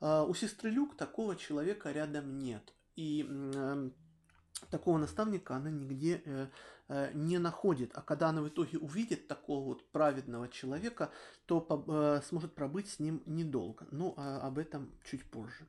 Э, 0.00 0.24
у 0.26 0.34
сестры 0.34 0.70
Люк 0.70 0.96
такого 0.96 1.36
человека 1.36 1.90
рядом 1.90 2.38
нет. 2.38 2.72
И 2.94 3.26
э, 3.28 3.90
такого 4.70 4.98
наставника 4.98 5.56
она 5.56 5.70
нигде 5.70 6.22
э, 6.24 6.46
э, 6.88 7.10
не 7.14 7.38
находит. 7.38 7.90
А 7.94 8.02
когда 8.02 8.28
она 8.28 8.42
в 8.42 8.48
итоге 8.48 8.78
увидит 8.78 9.28
такого 9.28 9.64
вот 9.64 9.90
праведного 9.90 10.48
человека, 10.48 11.10
то 11.46 11.66
э, 11.88 12.20
сможет 12.26 12.54
пробыть 12.54 12.88
с 12.88 12.98
ним 12.98 13.22
недолго. 13.26 13.86
Но 13.90 14.14
э, 14.16 14.20
об 14.20 14.58
этом 14.58 14.92
чуть 15.04 15.28
позже. 15.30 15.66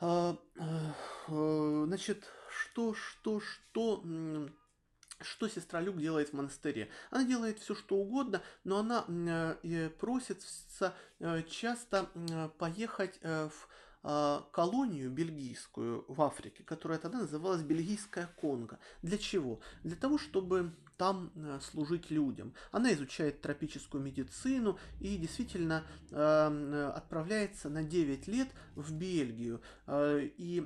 А, 0.00 0.36
э, 0.56 1.84
значит, 1.86 2.24
что, 2.50 2.94
что, 2.94 3.40
что, 3.40 4.04
что 5.20 5.48
сестра 5.48 5.80
Люк 5.80 5.98
делает 5.98 6.30
в 6.30 6.32
монастыре? 6.34 6.88
Она 7.10 7.24
делает 7.24 7.58
все, 7.58 7.74
что 7.74 7.96
угодно, 7.96 8.42
но 8.62 8.78
она 8.78 9.04
э, 9.62 9.90
просится 9.90 10.94
э, 11.18 11.42
часто 11.42 12.08
поехать 12.58 13.18
в 13.22 13.68
колонию 14.02 15.10
бельгийскую 15.10 16.04
в 16.08 16.22
Африке, 16.22 16.62
которая 16.64 16.98
тогда 16.98 17.18
называлась 17.18 17.62
Бельгийская 17.62 18.28
Конго. 18.40 18.78
Для 19.02 19.18
чего? 19.18 19.60
Для 19.82 19.96
того, 19.96 20.18
чтобы 20.18 20.72
там 20.98 21.30
э, 21.36 21.60
служить 21.62 22.10
людям. 22.10 22.52
Она 22.72 22.92
изучает 22.92 23.40
тропическую 23.40 24.02
медицину 24.02 24.78
и 25.00 25.16
действительно 25.16 25.84
эм, 26.10 26.74
э, 26.74 26.88
отправляется 26.88 27.70
на 27.70 27.84
9 27.84 28.26
лет 28.26 28.48
в 28.74 28.92
Бельгию. 28.92 29.62
Э, 29.86 30.20
и 30.36 30.58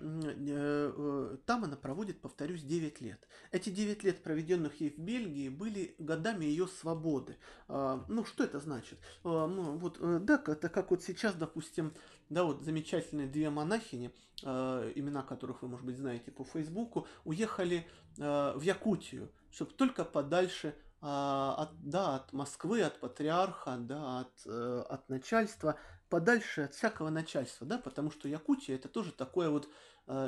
там 1.47 1.65
она 1.65 1.77
проводит, 1.77 2.21
повторюсь, 2.21 2.62
9 2.62 3.01
лет. 3.03 3.21
Эти 3.53 3.69
9 3.69 4.03
лет, 4.05 4.23
проведенных 4.23 4.81
ей 4.81 4.91
в 4.91 4.99
Бельгии, 4.99 5.51
были 5.51 5.95
годами 5.99 6.47
ее 6.47 6.67
свободы. 6.67 7.37
Э, 7.69 8.01
ну, 8.09 8.25
что 8.25 8.43
это 8.43 8.59
значит? 8.59 8.99
Э, 9.25 9.47
ну, 9.47 9.77
вот, 9.77 9.99
да, 10.25 10.43
это 10.47 10.71
как 10.71 10.91
вот 10.91 11.03
сейчас, 11.03 11.35
допустим, 11.35 11.93
да, 12.33 12.45
вот 12.45 12.62
замечательные 12.62 13.27
две 13.27 13.51
монахини, 13.51 14.11
э, 14.43 14.93
имена 14.95 15.23
которых 15.23 15.62
вы, 15.62 15.69
может 15.69 15.87
быть, 15.87 15.97
знаете 15.97 16.31
по 16.31 16.45
Фейсбуку, 16.45 17.07
уехали 17.25 17.87
э, 18.19 18.53
в 18.57 18.62
Якутию 18.62 19.31
чтобы 19.53 19.73
только 19.73 20.05
подальше 20.05 20.75
а, 21.01 21.55
от, 21.59 21.71
да, 21.89 22.17
от 22.17 22.33
Москвы, 22.33 22.83
от 22.83 22.99
патриарха, 22.99 23.77
да, 23.79 24.21
от, 24.21 24.47
э, 24.47 24.85
от 24.89 25.09
начальства, 25.09 25.77
подальше 26.09 26.62
от 26.62 26.75
всякого 26.75 27.11
начальства, 27.11 27.67
да, 27.67 27.79
потому 27.79 28.11
что 28.11 28.29
Якутия 28.29 28.77
это 28.77 28.89
тоже 28.89 29.12
такое 29.12 29.51
вот 29.51 29.67
э, 29.67 29.69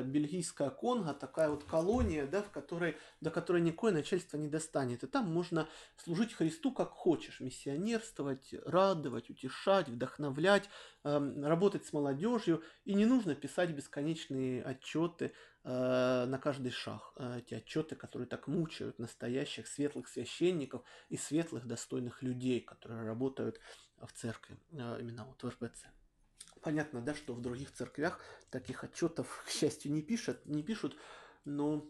бельгийская 0.04 0.70
Конго, 0.70 1.14
такая 1.14 1.50
вот 1.50 1.64
колония, 1.64 2.26
да, 2.26 2.42
в 2.42 2.50
которой, 2.50 2.96
до 3.20 3.30
которой 3.30 3.62
никакое 3.62 3.92
начальство 3.92 4.36
не 4.36 4.48
достанет. 4.48 5.04
И 5.04 5.06
там 5.06 5.32
можно 5.32 5.68
служить 5.96 6.32
Христу 6.32 6.72
как 6.72 6.90
хочешь, 6.90 7.40
миссионерствовать, 7.40 8.54
радовать, 8.64 9.30
утешать, 9.30 9.88
вдохновлять, 9.88 10.68
э, 11.04 11.42
работать 11.42 11.86
с 11.86 11.92
молодежью. 11.92 12.62
И 12.84 12.94
не 12.94 13.06
нужно 13.06 13.34
писать 13.34 13.70
бесконечные 13.70 14.62
отчеты 14.62 15.32
э, 15.64 16.24
на 16.26 16.38
каждый 16.38 16.70
шаг. 16.70 17.12
Э, 17.16 17.38
эти 17.38 17.54
отчеты, 17.54 17.96
которые 17.96 18.28
так 18.28 18.48
мучают 18.48 18.98
настоящих 18.98 19.66
светлых 19.66 20.08
священников 20.08 20.82
и 21.08 21.16
светлых 21.16 21.66
достойных 21.66 22.22
людей, 22.22 22.60
которые 22.60 23.04
работают 23.04 23.60
в 24.00 24.12
церкви, 24.12 24.58
э, 24.72 24.98
именно 25.00 25.24
вот 25.24 25.42
в 25.42 25.48
РПЦ. 25.48 25.86
Понятно, 26.64 27.02
да, 27.02 27.14
что 27.14 27.34
в 27.34 27.42
других 27.42 27.72
церквях 27.72 28.18
таких 28.50 28.84
отчетов, 28.84 29.44
к 29.46 29.50
счастью, 29.50 29.92
не 29.92 30.00
пишут, 30.00 30.46
не 30.46 30.62
пишут, 30.62 30.96
но 31.44 31.86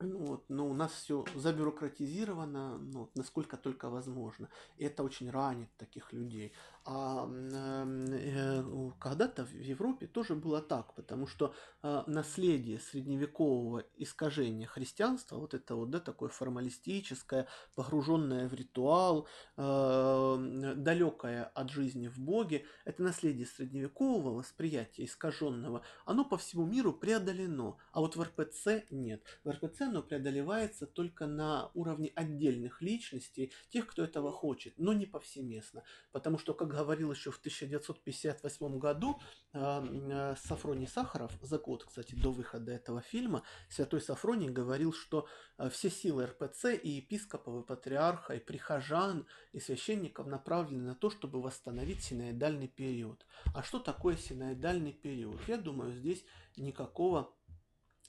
ну, 0.00 0.18
вот, 0.26 0.44
но 0.48 0.66
у 0.66 0.72
нас 0.72 0.92
все 0.92 1.24
забюрократизировано, 1.34 2.78
ну, 2.78 3.10
насколько 3.14 3.56
только 3.56 3.90
возможно. 3.90 4.48
И 4.76 4.84
это 4.84 5.02
очень 5.02 5.28
ранит 5.30 5.68
таких 5.76 6.12
людей. 6.12 6.52
А 6.90 7.28
э, 7.28 8.62
когда-то 8.98 9.44
в 9.44 9.52
Европе 9.52 10.06
тоже 10.06 10.34
было 10.34 10.62
так, 10.62 10.94
потому 10.94 11.26
что 11.26 11.54
э, 11.82 12.02
наследие 12.06 12.80
средневекового 12.80 13.84
искажения 13.98 14.66
христианства, 14.66 15.36
вот 15.36 15.52
это 15.52 15.74
вот, 15.74 15.90
да, 15.90 16.00
такое 16.00 16.30
формалистическое, 16.30 17.46
погруженное 17.74 18.48
в 18.48 18.54
ритуал, 18.54 19.28
э, 19.58 20.74
далекое 20.76 21.44
от 21.44 21.68
жизни 21.68 22.08
в 22.08 22.18
Боге, 22.18 22.64
это 22.86 23.02
наследие 23.02 23.44
средневекового 23.44 24.38
восприятия 24.38 25.04
искаженного, 25.04 25.82
оно 26.06 26.24
по 26.24 26.38
всему 26.38 26.64
миру 26.64 26.94
преодолено, 26.94 27.76
а 27.92 28.00
вот 28.00 28.16
в 28.16 28.22
РПЦ 28.22 28.84
нет. 28.88 29.22
В 29.44 29.50
РПЦ 29.50 29.82
оно 29.82 30.02
преодолевается 30.02 30.86
только 30.86 31.26
на 31.26 31.70
уровне 31.74 32.12
отдельных 32.14 32.80
личностей, 32.80 33.52
тех, 33.68 33.86
кто 33.86 34.04
этого 34.04 34.32
хочет, 34.32 34.72
но 34.78 34.94
не 34.94 35.04
повсеместно, 35.04 35.82
потому 36.12 36.38
что, 36.38 36.54
как 36.54 36.77
говорил 36.78 37.10
еще 37.12 37.30
в 37.30 37.38
1958 37.38 38.78
году 38.78 39.20
э, 39.52 40.34
Сафроний 40.44 40.86
Сахаров, 40.86 41.32
за 41.42 41.58
год, 41.58 41.84
кстати, 41.84 42.14
до 42.14 42.30
выхода 42.30 42.72
этого 42.72 43.00
фильма, 43.02 43.42
Святой 43.68 44.00
Сафроний 44.00 44.48
говорил, 44.48 44.92
что 44.92 45.26
э, 45.58 45.68
все 45.70 45.90
силы 45.90 46.26
РПЦ 46.26 46.66
и 46.80 46.88
епископов, 46.88 47.62
и 47.62 47.66
патриарха, 47.66 48.34
и 48.34 48.38
прихожан, 48.38 49.26
и 49.52 49.58
священников 49.60 50.26
направлены 50.26 50.84
на 50.84 50.94
то, 50.94 51.10
чтобы 51.10 51.42
восстановить 51.42 52.04
синоидальный 52.04 52.68
период. 52.68 53.26
А 53.54 53.62
что 53.62 53.80
такое 53.80 54.16
синоидальный 54.16 54.92
период? 54.92 55.40
Я 55.48 55.56
думаю, 55.56 55.92
здесь 55.92 56.24
никакого 56.56 57.34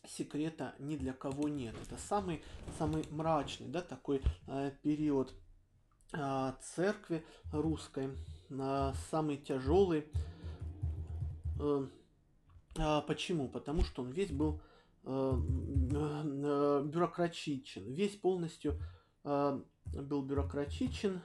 секрета 0.07 0.75
ни 0.79 0.95
для 0.95 1.13
кого 1.13 1.49
нет. 1.49 1.75
Это 1.81 1.99
самый, 1.99 2.43
самый 2.77 3.03
мрачный, 3.09 3.67
да, 3.67 3.81
такой 3.81 4.21
э, 4.47 4.71
период 4.83 5.33
церкви 6.61 7.23
русской 7.51 8.09
на 8.49 8.93
самый 9.11 9.37
тяжелый. 9.37 10.05
Э, 11.59 11.87
а 12.77 13.01
почему? 13.01 13.47
Потому 13.47 13.83
что 13.83 14.03
он 14.03 14.11
весь 14.11 14.31
был 14.31 14.61
э, 15.03 15.33
э, 15.33 16.83
бюрократичен, 16.85 17.83
весь 17.93 18.15
полностью 18.15 18.79
был 19.23 20.21
бюрократичен. 20.23 21.21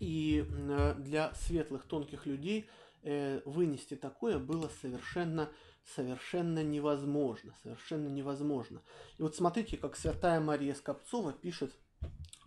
И 0.00 0.46
для 0.98 1.32
светлых, 1.34 1.84
тонких 1.84 2.26
людей 2.26 2.68
вынести 3.02 3.96
такое 3.96 4.38
было 4.38 4.70
совершенно, 4.80 5.48
совершенно 5.94 6.62
невозможно. 6.62 7.54
Совершенно 7.62 8.08
невозможно. 8.08 8.80
И 9.18 9.22
вот 9.22 9.34
смотрите, 9.34 9.76
как 9.76 9.96
святая 9.96 10.40
Мария 10.40 10.74
Скопцова 10.74 11.32
пишет 11.32 11.74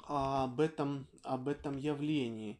об 0.07 0.59
этом, 0.59 1.07
об 1.23 1.47
этом 1.47 1.77
явлении 1.77 2.59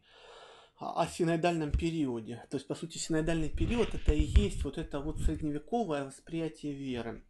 о 0.78 1.06
синоидальном 1.06 1.72
периоде. 1.72 2.44
То 2.50 2.56
есть, 2.56 2.68
по 2.68 2.74
сути, 2.74 2.98
синоидальный 2.98 3.50
период 3.50 3.94
это 3.94 4.12
и 4.12 4.22
есть 4.22 4.62
вот 4.64 4.78
это 4.78 5.00
вот 5.00 5.20
средневековое 5.20 6.04
восприятие 6.04 6.72
веры, 6.72 7.24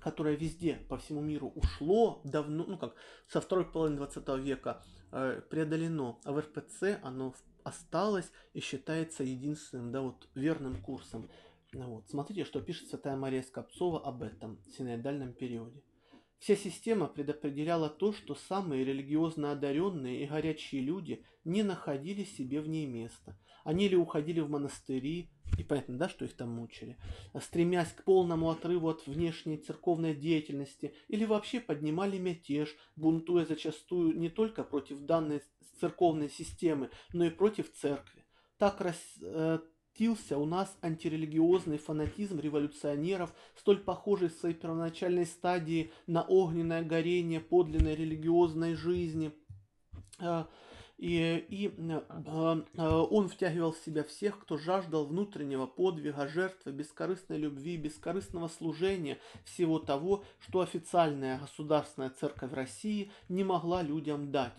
которое 0.00 0.36
везде, 0.36 0.76
по 0.88 0.96
всему 0.96 1.20
миру 1.20 1.52
ушло 1.54 2.22
давно, 2.24 2.64
ну 2.66 2.78
как, 2.78 2.94
со 3.28 3.40
второй 3.40 3.70
половины 3.70 3.98
20 3.98 4.28
века 4.38 4.82
э, 5.12 5.42
преодолено, 5.50 6.18
а 6.24 6.32
в 6.32 6.40
РПЦ 6.40 6.98
оно 7.02 7.34
осталось 7.64 8.30
и 8.54 8.60
считается 8.60 9.24
единственным, 9.24 9.92
да, 9.92 10.00
вот 10.00 10.28
верным 10.34 10.80
курсом. 10.80 11.28
Вот. 11.74 12.08
Смотрите, 12.08 12.44
что 12.44 12.62
пишет 12.62 12.88
Святая 12.88 13.16
Мария 13.16 13.42
Скопцова 13.42 14.02
об 14.06 14.22
этом 14.22 14.58
синоидальном 14.68 15.34
периоде. 15.34 15.82
Вся 16.38 16.54
система 16.54 17.06
предопределяла 17.06 17.88
то, 17.88 18.12
что 18.12 18.34
самые 18.34 18.84
религиозно 18.84 19.52
одаренные 19.52 20.22
и 20.22 20.26
горячие 20.26 20.82
люди 20.82 21.24
не 21.44 21.62
находили 21.62 22.24
себе 22.24 22.60
в 22.60 22.68
ней 22.68 22.86
места. 22.86 23.38
Они 23.64 23.86
или 23.86 23.96
уходили 23.96 24.40
в 24.40 24.50
монастыри, 24.50 25.30
и 25.58 25.64
понятно, 25.64 25.98
да, 25.98 26.08
что 26.08 26.24
их 26.24 26.36
там 26.36 26.50
мучили, 26.50 26.96
стремясь 27.40 27.92
к 27.92 28.04
полному 28.04 28.50
отрыву 28.50 28.88
от 28.88 29.06
внешней 29.06 29.56
церковной 29.56 30.14
деятельности, 30.14 30.94
или 31.08 31.24
вообще 31.24 31.58
поднимали 31.60 32.18
мятеж, 32.18 32.76
бунтуя 32.94 33.44
зачастую 33.44 34.16
не 34.16 34.28
только 34.28 34.62
против 34.62 35.00
данной 35.00 35.42
церковной 35.80 36.28
системы, 36.28 36.90
но 37.12 37.24
и 37.24 37.30
против 37.30 37.72
церкви. 37.72 38.24
Так 38.58 38.80
рас, 38.80 39.00
э, 39.96 39.98
Тился 39.98 40.38
у 40.38 40.46
нас 40.46 40.76
антирелигиозный 40.82 41.78
фанатизм 41.78 42.38
революционеров, 42.38 43.32
столь 43.56 43.78
похожий 43.78 44.28
в 44.28 44.32
своей 44.32 44.54
первоначальной 44.54 45.26
стадии 45.26 45.90
на 46.06 46.22
огненное 46.22 46.82
горение 46.82 47.40
подлинной 47.40 47.94
религиозной 47.94 48.74
жизни. 48.74 49.32
А, 50.18 50.48
и, 50.98 51.44
и 51.48 51.74
а, 52.08 52.62
а, 52.78 53.02
он 53.02 53.28
втягивал 53.28 53.72
в 53.72 53.78
себя 53.78 54.02
всех, 54.02 54.38
кто 54.38 54.56
жаждал 54.56 55.06
внутреннего 55.06 55.66
подвига, 55.66 56.26
жертвы, 56.26 56.72
бескорыстной 56.72 57.38
любви, 57.38 57.76
бескорыстного 57.76 58.48
служения, 58.48 59.18
всего 59.44 59.78
того, 59.78 60.24
что 60.38 60.60
официальная 60.60 61.38
государственная 61.38 62.10
церковь 62.10 62.52
России 62.52 63.10
не 63.28 63.44
могла 63.44 63.82
людям 63.82 64.30
дать. 64.30 64.58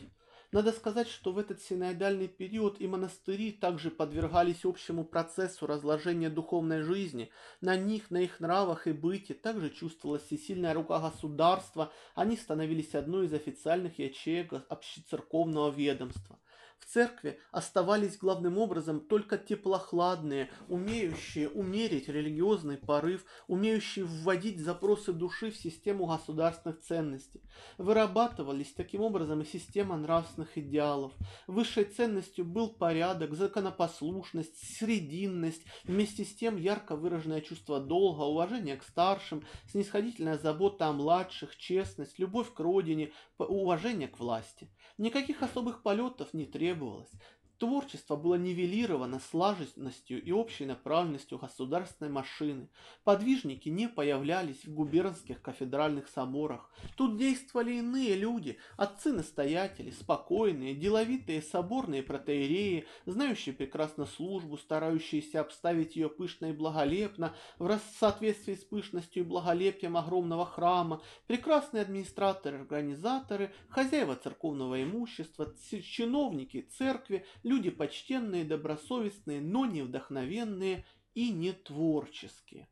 Надо 0.54 0.72
сказать, 0.72 1.10
что 1.10 1.34
в 1.34 1.40
этот 1.40 1.62
синоидальный 1.62 2.30
период 2.30 2.80
и 2.80 2.88
монастыри 2.88 3.52
также 3.52 3.92
подвергались 3.92 4.64
общему 4.64 5.04
процессу 5.04 5.68
разложения 5.68 6.30
духовной 6.30 6.84
жизни. 6.84 7.30
На 7.60 7.76
них, 7.76 8.10
на 8.12 8.22
их 8.22 8.40
нравах 8.40 8.88
и 8.88 8.94
быте 8.94 9.34
также 9.34 9.70
чувствовалась 9.70 10.24
всесильная 10.24 10.74
рука 10.74 11.00
государства. 11.00 11.92
Они 12.16 12.38
становились 12.38 12.96
одной 12.96 13.26
из 13.26 13.34
официальных 13.34 14.00
ячеек 14.00 14.54
общецерковного 14.70 15.70
ведомства. 15.70 16.40
В 16.80 16.86
церкви 16.86 17.40
оставались 17.52 18.18
главным 18.18 18.58
образом 18.58 19.00
только 19.02 19.38
теплохладные, 19.38 20.50
умеющие 20.70 21.50
умерить 21.50 22.08
религиозный 22.08 22.78
порыв, 22.78 23.26
умеющие 23.48 24.06
вводить 24.06 24.60
запросы 24.60 25.12
души 25.12 25.52
в 25.52 25.58
систему 25.58 26.06
государственных 26.06 26.80
ценностей. 26.80 27.42
Вырабатывались 27.78 28.74
таким 28.74 29.02
образом 29.02 29.42
и 29.42 29.46
система 29.46 29.98
нравственных 29.98 30.58
идеалов. 30.58 31.12
Высшей 31.48 31.84
ценностью 31.84 32.46
был 32.46 32.70
порядок, 32.70 33.34
законопослушность, 33.34 34.78
срединность, 34.78 35.64
вместе 35.84 36.24
с 36.24 36.36
тем 36.36 36.58
ярко 36.58 36.96
выраженное 36.96 37.42
чувство 37.42 37.80
долга, 37.80 38.22
уважение 38.22 38.78
к 38.78 38.84
старшим, 38.84 39.44
снисходительная 39.72 40.38
забота 40.38 40.88
о 40.88 40.94
младших, 40.94 41.58
честность, 41.58 42.20
любовь 42.20 42.54
к 42.54 42.60
родине, 42.60 43.12
уважение 43.38 44.08
к 44.08 44.20
власти. 44.20 44.70
Никаких 44.98 45.44
особых 45.44 45.84
полетов 45.84 46.34
не 46.34 46.46
требовалось. 46.46 47.12
Творчество 47.60 48.16
было 48.16 48.36
нивелировано 48.36 49.20
слаженностью 49.20 50.24
и 50.24 50.32
общей 50.32 50.66
направленностью 50.66 51.40
государственной 51.40 52.12
машины. 52.12 52.70
Подвижники 53.04 53.70
не 53.70 53.88
появлялись 53.88 54.64
в 54.66 54.74
губернских 54.74 55.42
кафедральных 55.42 56.08
соборах. 56.08 56.70
Тут 56.96 57.18
действовали 57.18 57.74
иные 57.74 58.16
люди, 58.16 58.60
отцы-настоятели, 58.78 59.90
спокойные, 59.90 60.76
деловитые 60.76 61.42
соборные 61.42 62.04
протеереи, 62.04 62.86
знающие 63.08 63.56
прекрасно 63.56 64.06
службу, 64.06 64.58
старающиеся 64.58 65.42
обставить 65.42 65.96
ее 65.96 66.10
пышно 66.10 66.48
и 66.48 66.54
благолепно, 66.54 67.34
в 67.58 67.80
соответствии 68.00 68.54
с 68.54 68.64
пышностью 68.64 69.24
и 69.24 69.26
благолепием 69.26 69.98
огромного 69.98 70.46
храма, 70.46 71.02
прекрасные 71.26 71.82
администраторы-организаторы, 71.82 73.52
хозяева 73.70 74.16
церковного 74.16 74.84
имущества, 74.84 75.56
чиновники 75.82 76.62
церкви, 76.78 77.26
люди 77.48 77.70
почтенные, 77.70 78.44
добросовестные, 78.44 79.42
но 79.42 79.66
не 79.66 79.82
вдохновенные 79.82 80.86
и 81.16 81.32
не 81.32 81.54
творческие. 81.54 82.68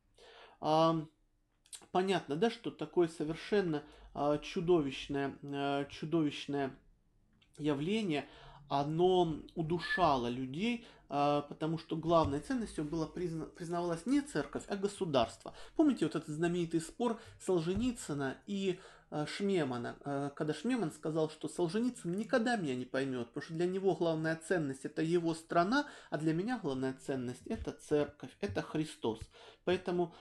А, 0.59 1.05
понятно, 1.91 2.35
да, 2.35 2.49
что 2.49 2.71
такое 2.71 3.07
совершенно 3.07 3.83
а, 4.13 4.37
чудовищное, 4.37 5.37
а, 5.43 5.85
чудовищное 5.85 6.77
явление, 7.57 8.27
оно 8.67 9.41
удушало 9.55 10.27
людей, 10.27 10.85
а, 11.07 11.41
потому 11.41 11.77
что 11.77 11.95
главной 11.95 12.39
ценностью 12.39 12.83
было 12.83 13.05
призна, 13.05 13.45
признавалась 13.45 14.05
не 14.05 14.21
церковь, 14.21 14.63
а 14.67 14.75
государство. 14.75 15.53
Помните 15.75 16.05
вот 16.05 16.15
этот 16.15 16.29
знаменитый 16.29 16.81
спор 16.81 17.19
Солженицына 17.39 18.37
и 18.47 18.79
Шмемана, 19.25 19.95
а, 20.03 20.29
когда 20.31 20.53
Шмеман 20.53 20.91
сказал, 20.91 21.29
что 21.29 21.47
Солженицын 21.47 22.11
никогда 22.15 22.57
меня 22.57 22.75
не 22.75 22.85
поймет, 22.85 23.27
потому 23.27 23.43
что 23.43 23.53
для 23.53 23.67
него 23.67 23.95
главная 23.95 24.35
ценность 24.35 24.83
это 24.83 25.01
его 25.01 25.33
страна, 25.33 25.87
а 26.09 26.17
для 26.17 26.33
меня 26.33 26.59
главная 26.61 26.93
ценность 27.05 27.47
это 27.47 27.71
церковь, 27.71 28.31
это 28.41 28.61
Христос. 28.61 29.19
Поэтому 29.63 30.13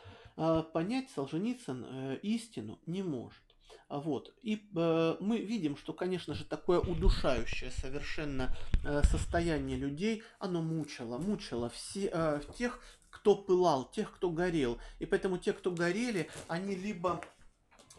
понять 0.72 1.10
Солженицын 1.14 1.84
э, 1.84 2.18
истину 2.22 2.80
не 2.86 3.02
может. 3.04 3.42
Вот. 3.88 4.34
И 4.42 4.68
э, 4.74 5.16
мы 5.20 5.38
видим, 5.38 5.76
что, 5.76 5.92
конечно 5.92 6.34
же, 6.34 6.44
такое 6.44 6.80
удушающее 6.80 7.70
совершенно 7.70 8.54
э, 8.84 9.02
состояние 9.04 9.76
людей, 9.76 10.22
оно 10.38 10.62
мучило, 10.62 11.18
мучило 11.18 11.68
все, 11.68 12.10
э, 12.12 12.40
тех, 12.56 12.80
кто 13.10 13.36
пылал, 13.36 13.90
тех, 13.90 14.12
кто 14.12 14.30
горел. 14.30 14.78
И 14.98 15.06
поэтому 15.06 15.38
те, 15.38 15.52
кто 15.52 15.70
горели, 15.70 16.28
они 16.48 16.74
либо 16.74 17.20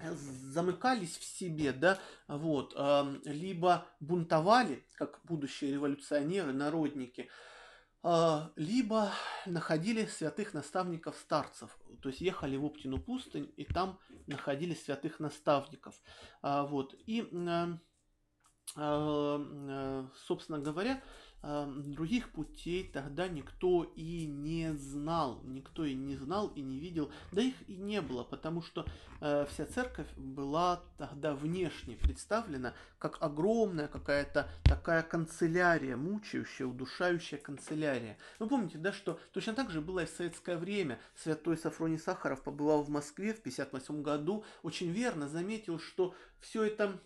замыкались 0.01 1.17
в 1.17 1.23
себе, 1.23 1.71
да, 1.71 1.99
вот, 2.27 2.75
либо 3.25 3.86
бунтовали, 3.99 4.86
как 4.95 5.19
будущие 5.23 5.71
революционеры, 5.71 6.53
народники, 6.53 7.29
а, 8.08 8.51
либо 8.55 9.12
находили 9.47 10.05
святых 10.05 10.53
наставников 10.53 11.17
старцев, 11.17 11.75
то 12.03 12.10
есть 12.10 12.21
ехали 12.21 12.55
в 12.55 12.63
Оптину 12.63 12.99
пустынь 12.99 13.51
и 13.58 13.65
там 13.65 13.99
находили 14.27 14.75
святых 14.75 15.19
наставников. 15.19 15.99
А, 16.43 16.67
вот. 16.67 16.93
И, 17.08 17.27
а, 18.75 20.08
собственно 20.27 20.60
говоря, 20.60 21.01
других 21.45 22.31
путей 22.31 22.89
тогда 22.91 23.27
никто 23.27 23.84
и 23.95 24.25
не 24.25 24.73
знал, 24.73 25.41
никто 25.43 25.86
и 25.86 25.93
не 25.93 26.15
знал 26.15 26.47
и 26.55 26.62
не 26.62 26.79
видел, 26.79 27.12
да 27.31 27.41
их 27.41 27.55
и 27.67 27.75
не 27.75 28.01
было, 28.01 28.23
потому 28.23 28.63
что 28.63 28.86
э, 29.21 29.45
вся 29.49 29.65
церковь 29.65 30.08
была 30.15 30.81
тогда 30.97 31.36
внешне 31.36 31.97
представлена 31.97 32.73
как 32.97 33.21
огромная 33.21 33.88
какая-то 33.88 34.49
такая 34.63 35.03
канцелярия, 35.03 35.95
мучающая, 35.95 36.65
удушающая 36.65 37.38
канцелярия. 37.38 38.17
Вы 38.39 38.47
помните, 38.47 38.79
да, 38.79 38.91
что 38.91 39.19
точно 39.31 39.53
так 39.53 39.69
же 39.69 39.81
было 39.81 39.99
и 39.99 40.05
в 40.05 40.10
советское 40.10 40.58
время. 40.58 40.99
Святой 41.15 41.58
Сафроний 41.58 41.99
Сахаров 41.99 42.41
побывал 42.41 42.81
в 42.81 42.89
Москве 42.89 43.34
в 43.34 43.39
1958 43.39 44.01
году, 44.01 44.43
очень 44.63 44.89
верно 44.89 45.29
заметил, 45.29 45.79
что 45.79 46.15
все 46.39 46.63
это 46.63 46.99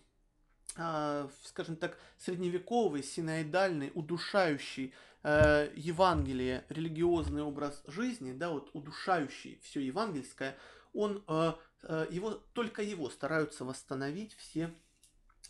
скажем 0.73 1.75
так, 1.75 1.97
средневековый, 2.17 3.03
синоидальный, 3.03 3.91
удушающий 3.95 4.93
э, 5.23 5.71
Евангелие, 5.75 6.63
религиозный 6.69 7.41
образ 7.41 7.83
жизни, 7.87 8.33
да, 8.33 8.49
вот 8.49 8.69
удушающий 8.73 9.59
все 9.63 9.81
евангельское, 9.81 10.57
он, 10.93 11.23
э, 11.27 11.53
э, 11.83 12.07
его, 12.09 12.31
только 12.53 12.81
его 12.81 13.09
стараются 13.09 13.65
восстановить 13.65 14.35
все 14.35 14.73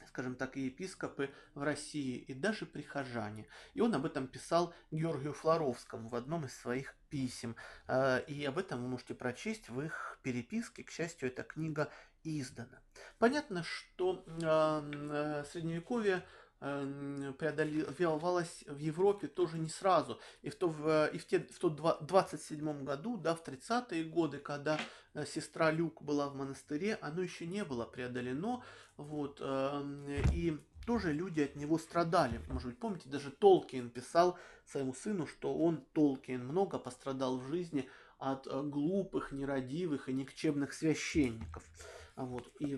скажем 0.08 0.36
так, 0.36 0.58
и 0.58 0.66
епископы 0.66 1.30
в 1.54 1.62
России, 1.62 2.18
и 2.18 2.34
даже 2.34 2.66
прихожане. 2.66 3.46
И 3.76 3.82
он 3.82 3.94
об 3.94 4.06
этом 4.06 4.28
писал 4.28 4.74
Георгию 4.92 5.34
Флоровскому 5.34 6.10
в 6.10 6.16
одном 6.16 6.46
из 6.46 6.56
своих 6.56 6.96
писем. 7.10 7.56
И 8.28 8.46
об 8.48 8.58
этом 8.58 8.82
вы 8.82 8.88
можете 8.88 9.14
прочесть 9.14 9.70
в 9.70 9.82
их 9.82 10.18
переписке. 10.24 10.84
К 10.84 10.90
счастью, 10.90 11.30
эта 11.30 11.44
книга 11.44 11.92
издана. 12.24 12.80
Понятно, 13.18 13.64
что 13.64 14.24
э, 14.28 15.44
средневековье 15.52 16.24
преодолевалось 16.60 18.66
в 18.68 18.80
Европе 18.80 19.28
тоже 19.28 19.58
не 19.58 19.70
сразу. 19.70 20.20
И 20.42 20.50
в, 20.50 20.56
то, 20.56 21.08
и 21.08 21.18
в, 21.18 21.26
те, 21.26 21.40
в 21.40 21.58
тот 21.58 22.06
27 22.06 22.84
году, 22.84 23.16
да, 23.16 23.34
в 23.34 23.42
30-е 23.42 24.04
годы, 24.04 24.40
когда 24.40 24.78
э, 25.14 25.26
сестра 25.26 25.72
Люк 25.72 26.02
была 26.02 26.28
в 26.28 26.36
монастыре, 26.36 26.96
оно 26.96 27.22
еще 27.22 27.48
не 27.48 27.64
было 27.64 27.86
преодолено. 27.86 28.62
Вот, 28.98 29.42
и 30.34 30.60
тоже 30.90 31.14
люди 31.14 31.42
от 31.42 31.56
него 31.56 31.78
страдали. 31.78 32.42
Может 32.50 32.70
быть, 32.70 32.80
помните, 32.80 33.10
даже 33.10 33.30
Толкин 33.30 33.92
писал 33.92 34.40
своему 34.66 34.96
сыну, 34.96 35.28
что 35.28 35.56
он, 35.56 35.86
Толкин, 35.94 36.44
много 36.44 36.80
пострадал 36.80 37.38
в 37.38 37.48
жизни 37.48 37.88
от 38.18 38.48
э, 38.48 38.64
глупых, 38.64 39.32
нерадивых 39.32 40.10
и 40.10 40.14
никчемных 40.14 40.74
священников. 40.74 41.64
А 42.20 42.26
вот. 42.26 42.52
И 42.60 42.78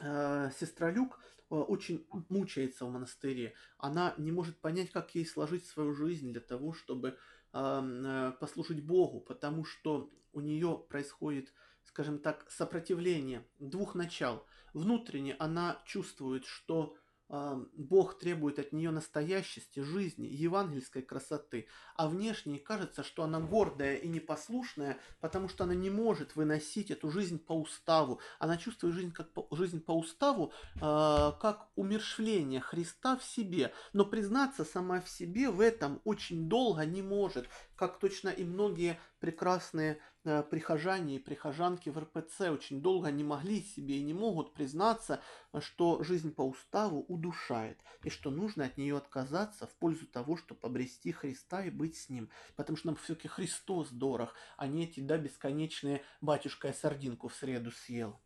э, 0.00 0.50
сестра 0.54 0.90
Люк 0.90 1.18
э, 1.50 1.54
очень 1.54 2.06
мучается 2.28 2.84
в 2.84 2.90
монастыре. 2.90 3.54
Она 3.78 4.12
не 4.18 4.32
может 4.32 4.58
понять, 4.58 4.90
как 4.90 5.14
ей 5.14 5.24
сложить 5.24 5.64
свою 5.64 5.94
жизнь 5.94 6.30
для 6.30 6.42
того, 6.42 6.74
чтобы 6.74 7.16
э, 7.54 8.32
послушать 8.38 8.84
Богу, 8.84 9.20
потому 9.20 9.64
что 9.64 10.10
у 10.34 10.42
нее 10.42 10.84
происходит, 10.90 11.54
скажем 11.84 12.18
так, 12.18 12.50
сопротивление 12.50 13.46
двух 13.58 13.94
начал. 13.94 14.44
Внутренне 14.74 15.36
она 15.38 15.80
чувствует, 15.86 16.44
что 16.44 16.94
Бог 17.30 18.18
требует 18.18 18.58
от 18.58 18.72
нее 18.72 18.90
настоящести, 18.90 19.80
жизни, 19.80 20.26
евангельской 20.26 21.02
красоты, 21.02 21.68
а 21.96 22.08
внешне 22.08 22.58
кажется, 22.58 23.04
что 23.04 23.22
она 23.22 23.38
гордая 23.38 23.96
и 23.96 24.08
непослушная, 24.08 24.98
потому 25.20 25.48
что 25.48 25.64
она 25.64 25.74
не 25.74 25.90
может 25.90 26.34
выносить 26.34 26.90
эту 26.90 27.08
жизнь 27.10 27.38
по 27.38 27.52
уставу. 27.52 28.20
Она 28.40 28.56
чувствует 28.56 28.94
жизнь 28.94 29.12
как 29.12 29.32
по, 29.32 29.46
жизнь 29.54 29.80
по 29.80 29.92
уставу, 29.92 30.52
э, 30.74 30.80
как 30.80 31.68
умершвление 31.76 32.60
Христа 32.60 33.16
в 33.16 33.22
себе, 33.22 33.72
но 33.92 34.04
признаться 34.04 34.64
сама 34.64 35.00
в 35.00 35.08
себе 35.08 35.50
в 35.50 35.60
этом 35.60 36.00
очень 36.04 36.48
долго 36.48 36.84
не 36.84 37.02
может, 37.02 37.48
как 37.76 38.00
точно 38.00 38.30
и 38.30 38.44
многие 38.44 38.98
прекрасные 39.20 40.00
прихожане 40.22 41.16
и 41.16 41.18
прихожанки 41.18 41.88
в 41.88 41.98
РПЦ 41.98 42.50
очень 42.50 42.82
долго 42.82 43.10
не 43.10 43.24
могли 43.24 43.62
себе 43.62 43.98
и 43.98 44.02
не 44.02 44.14
могут 44.14 44.52
признаться, 44.52 45.20
что 45.60 46.02
жизнь 46.02 46.32
по 46.34 46.42
уставу 46.42 47.04
удушает, 47.08 47.78
и 48.02 48.10
что 48.10 48.30
нужно 48.30 48.66
от 48.66 48.76
нее 48.76 48.96
отказаться 48.96 49.66
в 49.66 49.74
пользу 49.74 50.06
того, 50.06 50.36
чтобы 50.36 50.60
обрести 50.62 51.12
Христа 51.12 51.64
и 51.64 51.70
быть 51.70 51.96
с 51.96 52.08
Ним. 52.08 52.28
Потому 52.56 52.76
что 52.76 52.88
нам 52.88 52.96
все-таки 52.96 53.28
Христос 53.28 53.90
дорог, 53.90 54.34
а 54.56 54.66
не 54.66 54.84
эти, 54.84 55.00
да, 55.00 55.16
бесконечные 55.16 56.02
«батюшка 56.20 56.68
я 56.68 56.74
сардинку 56.74 57.28
в 57.28 57.34
среду 57.34 57.70
съел». 57.70 58.20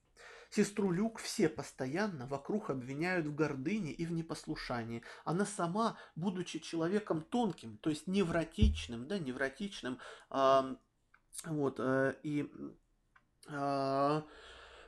Сестру 0.51 0.93
Люк 0.93 1.19
все 1.19 1.49
постоянно 1.49 2.29
вокруг 2.29 2.71
обвиняют 2.71 3.27
в 3.27 3.35
гордыне 3.35 3.91
и 3.91 4.07
в 4.07 4.13
непослушании. 4.13 5.03
Она 5.25 5.47
сама, 5.47 5.97
будучи 6.15 6.61
человеком 6.61 7.23
тонким, 7.23 7.77
то 7.79 7.91
есть 7.91 8.07
невротичным, 8.07 9.09
да, 9.09 9.19
невротичным, 9.19 9.99
э, 10.31 10.77
вот, 11.44 11.77
э, 11.79 12.14
и 12.23 12.49
э, 13.49 14.23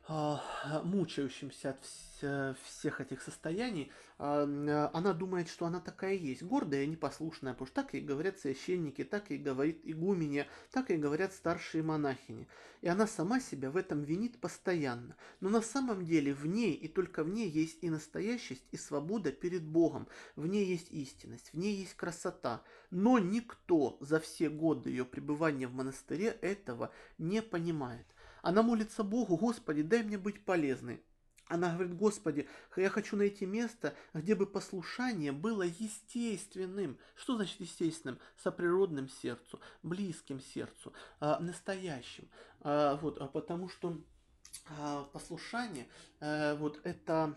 мучающимся 0.08 1.70
от 1.70 2.56
всех 2.64 3.00
этих 3.00 3.22
состояний, 3.22 3.90
а, 4.18 4.90
она 4.94 5.12
думает, 5.12 5.48
что 5.48 5.66
она 5.66 5.80
такая 5.80 6.14
есть, 6.14 6.42
гордая 6.42 6.84
и 6.84 6.86
непослушная, 6.86 7.52
потому 7.52 7.66
что 7.66 7.82
так 7.82 7.94
и 7.94 8.00
говорят 8.00 8.38
священники, 8.38 9.04
так 9.04 9.30
и 9.30 9.36
говорит 9.36 9.80
игуменя, 9.84 10.46
так 10.70 10.90
и 10.90 10.96
говорят 10.96 11.34
старшие 11.34 11.82
монахини. 11.82 12.48
И 12.80 12.88
она 12.88 13.06
сама 13.06 13.40
себя 13.40 13.70
в 13.70 13.76
этом 13.76 14.02
винит 14.02 14.40
постоянно. 14.40 15.16
Но 15.40 15.50
на 15.50 15.60
самом 15.60 16.04
деле 16.04 16.32
в 16.32 16.46
ней 16.46 16.72
и 16.72 16.88
только 16.88 17.24
в 17.24 17.28
ней 17.28 17.48
есть 17.48 17.78
и 17.82 17.90
настоящесть, 17.90 18.64
и 18.70 18.76
свобода 18.76 19.32
перед 19.32 19.64
Богом. 19.64 20.08
В 20.36 20.46
ней 20.46 20.64
есть 20.64 20.90
истинность, 20.90 21.50
в 21.52 21.58
ней 21.58 21.74
есть 21.74 21.94
красота. 21.94 22.62
Но 22.90 23.18
никто 23.18 23.98
за 24.00 24.20
все 24.20 24.48
годы 24.48 24.90
ее 24.90 25.04
пребывания 25.04 25.66
в 25.66 25.74
монастыре 25.74 26.28
этого 26.40 26.92
не 27.18 27.42
понимает. 27.42 28.06
Она 28.46 28.62
молится 28.62 29.02
Богу, 29.02 29.36
Господи, 29.36 29.82
дай 29.82 30.04
мне 30.04 30.18
быть 30.18 30.44
полезной. 30.44 31.02
Она 31.46 31.74
говорит, 31.74 31.96
Господи, 31.96 32.46
я 32.76 32.88
хочу 32.90 33.16
найти 33.16 33.44
место, 33.44 33.92
где 34.14 34.36
бы 34.36 34.46
послушание 34.46 35.32
было 35.32 35.62
естественным. 35.64 36.96
Что 37.16 37.34
значит 37.34 37.58
естественным? 37.58 38.20
Соприродным 38.36 39.08
сердцу, 39.08 39.58
близким 39.82 40.40
сердцу, 40.40 40.92
а, 41.18 41.40
настоящим. 41.40 42.28
А, 42.60 42.94
вот, 43.02 43.18
а 43.18 43.26
потому 43.26 43.68
что 43.68 44.00
послушание, 45.12 45.88
э, 46.20 46.54
вот 46.54 46.80
это 46.84 47.36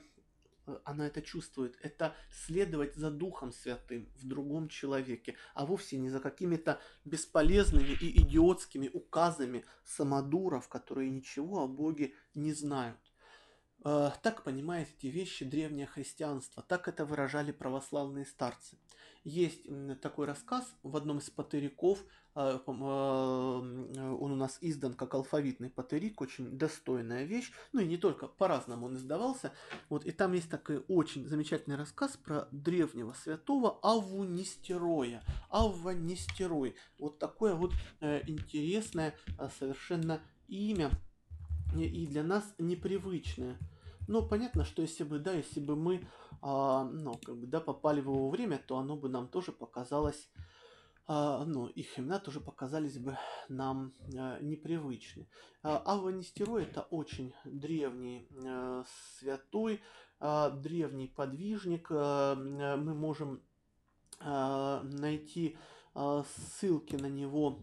она 0.85 1.07
это 1.07 1.21
чувствует, 1.21 1.77
это 1.81 2.15
следовать 2.31 2.95
за 2.95 3.11
Духом 3.11 3.51
Святым 3.51 4.09
в 4.15 4.27
другом 4.27 4.67
человеке, 4.69 5.35
а 5.53 5.65
вовсе 5.65 5.97
не 5.97 6.09
за 6.09 6.19
какими-то 6.19 6.79
бесполезными 7.05 7.91
и 7.91 8.21
идиотскими 8.21 8.89
указами 8.93 9.65
самодуров, 9.83 10.67
которые 10.67 11.09
ничего 11.09 11.63
о 11.63 11.67
Боге 11.67 12.13
не 12.35 12.53
знают. 12.53 12.99
Э, 13.85 14.11
так 14.21 14.43
понимает 14.43 14.89
эти 14.97 15.07
вещи 15.07 15.45
древнее 15.45 15.87
христианство, 15.87 16.63
так 16.63 16.87
это 16.87 17.05
выражали 17.05 17.51
православные 17.51 18.25
старцы. 18.25 18.77
Есть 19.23 19.67
такой 20.01 20.27
рассказ 20.27 20.65
в 20.81 20.95
одном 20.95 21.17
из 21.17 21.29
патериков, 21.29 22.03
э, 22.35 22.59
э, 22.65 22.71
он 22.71 24.31
у 24.31 24.35
нас 24.35 24.57
издан 24.61 24.93
как 24.93 25.13
алфавитный 25.13 25.69
патерик, 25.69 26.21
очень 26.21 26.57
достойная 26.57 27.25
вещь. 27.25 27.51
Ну 27.73 27.81
и 27.81 27.85
не 27.85 27.97
только, 27.97 28.27
по-разному 28.27 28.85
он 28.85 28.95
издавался. 28.95 29.51
Вот, 29.89 30.05
и 30.05 30.11
там 30.11 30.33
есть 30.33 30.49
такой 30.49 30.85
очень 30.87 31.27
замечательный 31.27 31.75
рассказ 31.75 32.15
про 32.17 32.47
древнего 32.51 33.13
святого 33.13 33.79
Авву 33.81 34.23
Нестероя. 34.23 35.21
Вот 36.97 37.19
такое 37.19 37.55
вот 37.55 37.73
э, 37.99 38.21
интересное 38.27 39.15
э, 39.37 39.49
совершенно 39.59 40.21
имя 40.47 40.91
и 41.75 42.07
для 42.07 42.23
нас 42.23 42.55
непривычное. 42.57 43.57
Но 44.07 44.23
понятно, 44.23 44.65
что 44.65 44.81
если 44.81 45.03
бы, 45.03 45.19
да, 45.19 45.33
если 45.33 45.59
бы 45.59 45.75
мы, 45.75 46.01
а, 46.41 46.83
ну, 46.83 47.13
как 47.23 47.37
бы, 47.37 47.47
да, 47.47 47.59
попали 47.59 48.01
в 48.01 48.05
его 48.05 48.29
время, 48.29 48.57
то 48.57 48.77
оно 48.77 48.95
бы 48.95 49.09
нам 49.09 49.27
тоже 49.27 49.51
показалось 49.51 50.29
а, 51.11 51.43
ну, 51.43 51.65
их 51.65 51.97
имена 51.97 52.19
тоже 52.19 52.39
показались 52.39 52.99
бы 52.99 53.17
нам 53.47 53.93
а, 54.15 54.39
непривычны. 54.41 55.27
А, 55.63 55.81
Авва 55.83 56.09
Нестерой 56.09 56.65
это 56.65 56.83
очень 56.83 57.33
древний 57.45 58.27
а, 58.45 58.83
святой, 59.17 59.81
а, 60.19 60.51
древний 60.51 61.07
подвижник. 61.07 61.87
А, 61.89 62.35
мы 62.35 62.93
можем 62.93 63.41
а, 64.19 64.83
найти 64.83 65.57
а, 65.95 66.23
ссылки 66.35 66.95
на 66.95 67.07
него, 67.07 67.57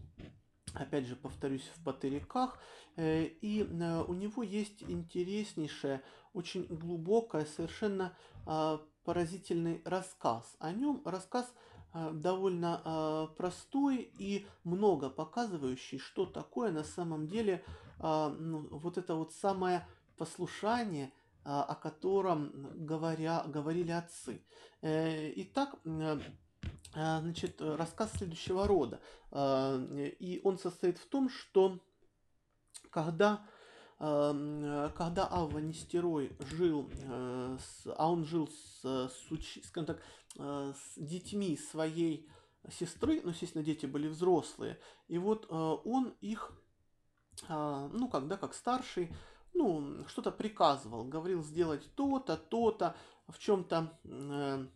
опять 0.73 1.05
же, 1.05 1.15
повторюсь, 1.15 1.71
в 1.75 1.83
патериках. 1.85 2.59
Э, 2.97 3.23
и 3.23 3.65
а, 3.81 4.03
у 4.03 4.13
него 4.13 4.43
есть 4.43 4.83
интереснейшая, 4.83 6.03
очень 6.37 6.65
глубокая, 6.69 7.45
совершенно 7.45 8.15
а, 8.45 8.79
поразительный 9.03 9.81
рассказ. 9.85 10.55
О 10.59 10.71
нем 10.71 11.01
рассказ 11.03 11.51
а, 11.91 12.11
довольно 12.11 12.81
а, 12.83 13.27
простой 13.27 14.11
и 14.19 14.45
много 14.63 15.09
показывающий, 15.09 15.97
что 15.97 16.25
такое 16.25 16.71
на 16.71 16.83
самом 16.83 17.27
деле 17.27 17.63
ну, 17.99 18.67
вот 18.69 18.99
это 18.99 19.15
вот 19.15 19.33
самое 19.33 19.87
послушание, 20.17 21.11
о 21.43 21.73
котором 21.73 22.51
говоря, 22.85 23.43
говорили 23.47 23.89
отцы. 23.89 24.43
Э, 24.83 25.33
итак, 25.35 25.77
значит, 26.93 27.59
рассказ 27.59 28.11
следующего 28.11 28.67
рода. 28.67 29.01
И 30.19 30.41
он 30.43 30.59
состоит 30.59 30.99
в 30.99 31.07
том, 31.07 31.27
что 31.31 31.79
когда 32.91 33.43
когда 33.99 35.27
Авва 35.27 35.57
Нестерой 35.57 36.35
жил, 36.51 36.87
э, 36.93 37.57
а 37.97 38.11
он 38.11 38.25
жил 38.25 38.47
с, 38.47 38.83
с, 38.83 39.65
скажем 39.65 39.87
так, 39.87 40.01
э, 40.37 40.73
с 40.75 40.97
детьми 40.97 41.57
своей 41.57 42.29
сестры, 42.69 43.21
ну, 43.23 43.31
естественно, 43.31 43.63
дети 43.63 43.87
были 43.87 44.07
взрослые, 44.07 44.79
и 45.07 45.17
вот 45.17 45.47
э, 45.49 45.55
он 45.55 46.15
их, 46.21 46.51
ну, 47.49 48.07
когда 48.09 48.37
как 48.37 48.53
старший, 48.53 49.11
ну, 49.53 50.05
что-то 50.07 50.31
приказывал, 50.31 51.03
говорил 51.05 51.43
сделать 51.43 51.87
то-то, 51.95 52.37
то-то, 52.37 52.95
в 53.27 53.37
чем-то, 53.37 53.99
ну, 54.03 54.69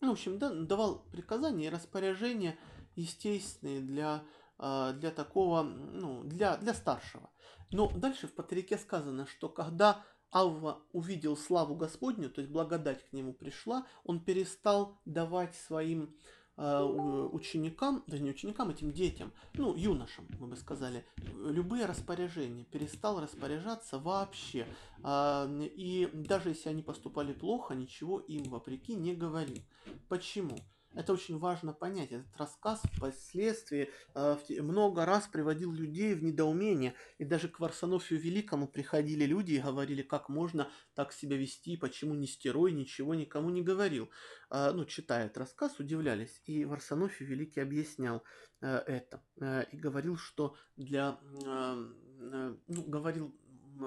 в 0.00 0.12
общем, 0.12 0.38
да, 0.38 0.50
давал 0.50 1.04
приказания 1.10 1.66
и 1.66 1.70
распоряжения 1.70 2.58
естественные 2.94 3.80
для, 3.80 4.24
для 4.58 5.10
такого, 5.10 5.62
ну, 5.62 6.22
для, 6.24 6.56
для 6.56 6.72
старшего. 6.72 7.28
Но 7.72 7.90
дальше 7.90 8.28
в 8.28 8.34
Патрике 8.34 8.78
сказано, 8.78 9.26
что 9.26 9.48
когда 9.48 10.04
Авва 10.30 10.82
увидел 10.92 11.36
славу 11.36 11.74
Господню, 11.74 12.30
то 12.30 12.40
есть 12.40 12.52
благодать 12.52 13.08
к 13.08 13.12
нему 13.12 13.32
пришла, 13.32 13.86
он 14.04 14.20
перестал 14.20 15.00
давать 15.04 15.54
своим 15.54 16.14
э, 16.56 16.82
ученикам, 16.82 18.04
да 18.06 18.18
не 18.18 18.30
ученикам, 18.30 18.70
этим 18.70 18.92
детям, 18.92 19.32
ну, 19.54 19.74
юношам, 19.74 20.26
мы 20.38 20.48
бы 20.48 20.56
сказали, 20.56 21.06
любые 21.16 21.86
распоряжения, 21.86 22.64
перестал 22.64 23.20
распоряжаться 23.20 23.98
вообще. 23.98 24.66
Э, 25.02 25.46
и 25.62 26.10
даже 26.12 26.50
если 26.50 26.68
они 26.68 26.82
поступали 26.82 27.32
плохо, 27.32 27.74
ничего 27.74 28.20
им 28.20 28.44
вопреки 28.44 28.94
не 28.94 29.14
говорил. 29.14 29.62
Почему? 30.08 30.58
Это 30.96 31.12
очень 31.12 31.38
важно 31.38 31.74
понять. 31.74 32.10
Этот 32.10 32.34
рассказ 32.38 32.80
впоследствии 32.94 33.90
э, 34.14 34.36
много 34.62 35.04
раз 35.04 35.28
приводил 35.28 35.70
людей 35.70 36.14
в 36.14 36.24
недоумение. 36.24 36.94
И 37.18 37.24
даже 37.24 37.48
к 37.48 37.60
Варсонофию 37.60 38.18
Великому 38.18 38.66
приходили 38.66 39.26
люди 39.26 39.52
и 39.52 39.60
говорили, 39.60 40.02
как 40.02 40.30
можно 40.30 40.70
так 40.94 41.12
себя 41.12 41.36
вести, 41.36 41.76
почему 41.76 42.14
не 42.14 42.26
стерой, 42.26 42.72
ничего 42.72 43.14
никому 43.14 43.50
не 43.50 43.62
говорил. 43.62 44.08
Э, 44.50 44.72
ну, 44.72 44.84
этот 44.84 45.36
рассказ, 45.36 45.78
удивлялись. 45.78 46.40
И 46.46 46.64
Варсонофий 46.64 47.26
Великий 47.26 47.60
объяснял 47.60 48.22
э, 48.62 48.78
это. 48.86 49.22
Э, 49.38 49.64
и 49.70 49.76
говорил, 49.76 50.16
что 50.16 50.56
для... 50.76 51.20
Э, 51.44 51.92
э, 52.20 52.56
ну, 52.68 52.82
говорил, 52.84 53.38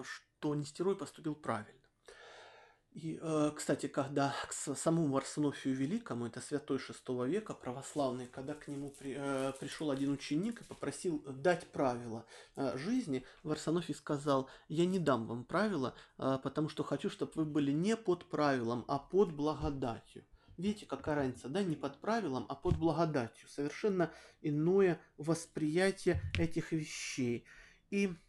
что 0.04 0.54
Нестерой 0.54 0.96
поступил 0.96 1.34
правильно. 1.34 1.79
И, 3.02 3.18
э, 3.22 3.52
кстати, 3.56 3.88
когда 3.88 4.36
к 4.48 4.52
самому 4.52 5.08
Варсонофию 5.08 5.74
Великому, 5.74 6.26
это 6.26 6.42
святой 6.42 6.80
шестого 6.80 7.24
века, 7.24 7.54
православный, 7.54 8.28
когда 8.28 8.54
к 8.54 8.68
нему 8.68 8.90
при, 8.90 9.16
э, 9.18 9.54
пришел 9.58 9.90
один 9.90 10.12
ученик 10.12 10.60
и 10.60 10.66
попросил 10.66 11.24
дать 11.26 11.66
правила 11.68 12.26
э, 12.58 12.78
жизни, 12.78 13.24
Варсонофий 13.44 13.96
сказал, 13.96 14.50
я 14.68 14.86
не 14.86 15.00
дам 15.00 15.28
вам 15.28 15.46
правила, 15.46 15.96
потому 16.18 16.68
что 16.68 16.84
хочу, 16.84 17.10
чтобы 17.10 17.32
вы 17.36 17.46
были 17.46 17.72
не 17.72 17.96
под 17.96 18.26
правилом, 18.30 18.84
а 18.90 19.00
под 19.00 19.32
благодатью. 19.32 20.26
Видите, 20.58 20.86
какая 20.86 21.16
разница, 21.16 21.48
да, 21.48 21.64
не 21.64 21.78
под 21.78 22.02
правилом, 22.02 22.46
а 22.50 22.56
под 22.56 22.78
благодатью. 22.78 23.48
Совершенно 23.48 24.12
иное 24.42 25.00
восприятие 25.18 26.22
этих 26.38 26.74
вещей. 26.74 27.46
И 27.92 28.08
Э, 28.08 28.29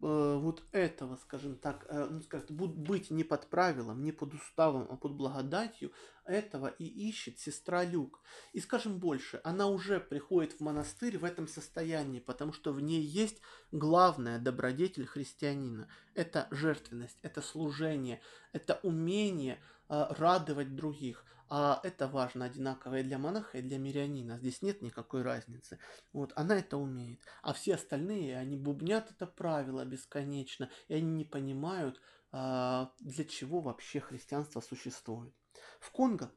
вот 0.00 0.62
этого, 0.72 1.16
скажем 1.16 1.56
так, 1.56 1.84
э, 1.88 2.08
ну, 2.10 2.22
скажем, 2.22 2.56
быть 2.56 3.10
не 3.10 3.22
под 3.22 3.46
правилом, 3.48 4.02
не 4.02 4.12
под 4.12 4.32
уставом, 4.34 4.86
а 4.88 4.96
под 4.96 5.12
благодатью, 5.12 5.92
этого 6.24 6.68
и 6.68 6.84
ищет 6.84 7.38
сестра 7.38 7.84
Люк. 7.84 8.20
И 8.52 8.60
скажем 8.60 8.98
больше, 8.98 9.40
она 9.44 9.66
уже 9.66 10.00
приходит 10.00 10.54
в 10.54 10.60
монастырь 10.60 11.18
в 11.18 11.24
этом 11.24 11.48
состоянии, 11.48 12.20
потому 12.20 12.52
что 12.52 12.72
в 12.72 12.80
ней 12.80 13.02
есть 13.02 13.40
главная 13.72 14.38
добродетель 14.38 15.06
христианина. 15.06 15.88
Это 16.14 16.46
жертвенность, 16.50 17.18
это 17.22 17.42
служение, 17.42 18.20
это 18.52 18.80
умение 18.82 19.60
э, 19.88 20.06
радовать 20.10 20.74
других. 20.74 21.24
А 21.52 21.80
это 21.82 22.06
важно 22.06 22.44
одинаково 22.44 23.00
и 23.00 23.02
для 23.02 23.18
монаха, 23.18 23.58
и 23.58 23.62
для 23.62 23.76
мирянина. 23.76 24.38
Здесь 24.38 24.62
нет 24.62 24.82
никакой 24.82 25.22
разницы. 25.22 25.80
Вот, 26.12 26.32
она 26.36 26.56
это 26.56 26.76
умеет. 26.76 27.20
А 27.42 27.52
все 27.52 27.74
остальные, 27.74 28.38
они 28.38 28.56
бубнят 28.56 29.10
это 29.10 29.26
правило 29.26 29.84
бесконечно, 29.84 30.70
и 30.86 30.94
они 30.94 31.10
не 31.10 31.24
понимают, 31.24 32.00
а, 32.30 32.92
для 33.00 33.24
чего 33.24 33.60
вообще 33.60 33.98
христианство 33.98 34.60
существует. 34.60 35.34
В 35.80 35.90
Конго 35.90 36.30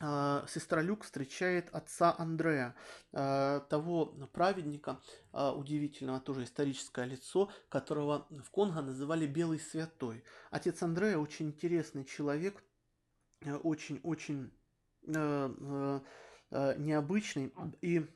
а, 0.00 0.46
сестра 0.48 0.80
Люк 0.80 1.04
встречает 1.04 1.68
отца 1.74 2.14
Андрея, 2.16 2.74
а, 3.12 3.60
того 3.60 4.06
праведника, 4.32 4.98
удивительного 5.30 6.20
тоже 6.20 6.44
историческое 6.44 7.04
лицо, 7.04 7.50
которого 7.68 8.26
в 8.30 8.50
Конго 8.50 8.80
называли 8.80 9.26
Белый 9.26 9.60
Святой. 9.60 10.24
Отец 10.50 10.82
Андрея 10.82 11.18
очень 11.18 11.48
интересный 11.48 12.06
человек, 12.06 12.64
очень-очень 13.44 14.50
э, 15.06 15.12
э, 15.14 16.00
э, 16.50 16.74
необычный. 16.78 17.52
И 17.80 18.06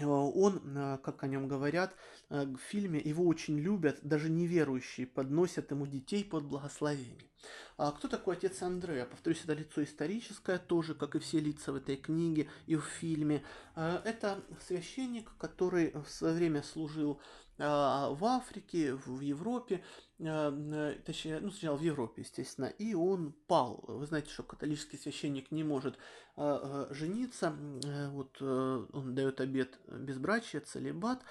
он, 0.00 0.98
как 1.02 1.22
о 1.22 1.26
нем 1.26 1.48
говорят, 1.48 1.94
в 2.30 2.56
фильме 2.56 2.98
его 2.98 3.26
очень 3.26 3.58
любят, 3.58 3.98
даже 4.02 4.30
неверующие 4.30 5.06
подносят 5.06 5.70
ему 5.70 5.86
детей 5.86 6.24
под 6.24 6.44
благословение. 6.44 7.31
А 7.76 7.92
кто 7.92 8.08
такой 8.08 8.36
отец 8.36 8.62
Андрея? 8.62 9.06
Повторюсь, 9.06 9.42
это 9.44 9.54
лицо 9.54 9.82
историческое, 9.82 10.58
тоже, 10.58 10.94
как 10.94 11.14
и 11.14 11.18
все 11.18 11.40
лица 11.40 11.72
в 11.72 11.76
этой 11.76 11.96
книге 11.96 12.48
и 12.66 12.76
в 12.76 12.84
фильме. 12.84 13.42
Это 13.74 14.42
священник, 14.66 15.30
который 15.38 15.92
в 15.92 16.08
свое 16.08 16.34
время 16.34 16.62
служил 16.62 17.20
а, 17.58 18.10
в 18.10 18.24
Африке, 18.24 18.94
в 18.94 19.20
Европе, 19.20 19.84
а, 20.20 20.94
точнее, 21.04 21.40
ну, 21.40 21.50
сначала 21.50 21.76
в 21.76 21.82
Европе, 21.82 22.22
естественно, 22.22 22.66
и 22.66 22.94
он 22.94 23.32
пал. 23.46 23.84
Вы 23.86 24.06
знаете, 24.06 24.30
что 24.30 24.42
католический 24.42 24.98
священник 24.98 25.50
не 25.50 25.64
может 25.64 25.98
жениться, 26.34 27.54
э, 27.84 28.08
вот 28.08 28.38
э, 28.40 28.86
он 28.90 29.14
дает 29.14 29.42
обет 29.42 29.78
безбрачия, 29.86 30.62
целебат, 30.62 31.22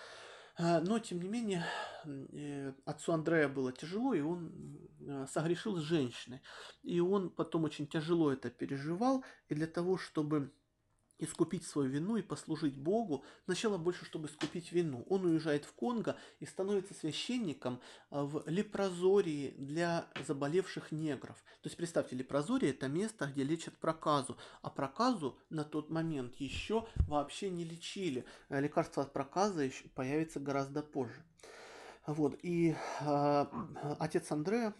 но, 0.57 0.99
тем 0.99 1.21
не 1.21 1.29
менее, 1.29 1.65
э, 2.05 2.73
отцу 2.85 3.13
Андрея 3.13 3.47
было 3.47 3.71
тяжело, 3.71 4.13
и 4.13 4.21
он 4.21 4.77
согрешил 5.27 5.77
с 5.77 5.81
женщиной. 5.81 6.41
И 6.83 6.99
он 6.99 7.29
потом 7.29 7.63
очень 7.63 7.87
тяжело 7.87 8.31
это 8.31 8.49
переживал, 8.49 9.23
и 9.49 9.55
для 9.55 9.67
того, 9.67 9.97
чтобы 9.97 10.51
искупить 11.21 11.65
свою 11.65 11.89
вину 11.89 12.17
и 12.17 12.21
послужить 12.21 12.75
Богу, 12.75 13.23
сначала 13.45 13.77
больше, 13.77 14.05
чтобы 14.05 14.27
искупить 14.27 14.71
вину. 14.71 15.05
Он 15.09 15.25
уезжает 15.25 15.65
в 15.65 15.73
Конго 15.73 16.17
и 16.39 16.45
становится 16.45 16.93
священником 16.93 17.79
а, 18.09 18.23
в 18.23 18.43
лепрозории 18.47 19.53
для 19.57 20.07
заболевших 20.27 20.91
негров. 20.91 21.37
То 21.61 21.67
есть, 21.67 21.77
представьте, 21.77 22.15
лепрозорие– 22.15 22.71
это 22.71 22.87
место, 22.87 23.27
где 23.27 23.43
лечат 23.43 23.77
проказу, 23.77 24.37
а 24.61 24.69
проказу 24.69 25.37
на 25.49 25.63
тот 25.63 25.89
момент 25.89 26.35
еще 26.35 26.87
вообще 27.07 27.49
не 27.49 27.63
лечили. 27.63 28.25
Э, 28.49 28.59
лекарство 28.59 29.03
от 29.03 29.13
проказа 29.13 29.69
появится 29.93 30.39
гораздо 30.39 30.81
позже. 30.81 31.23
Вот, 32.07 32.37
и 32.41 32.75
э, 33.01 33.45
отец 33.99 34.31
Андрея 34.31 34.73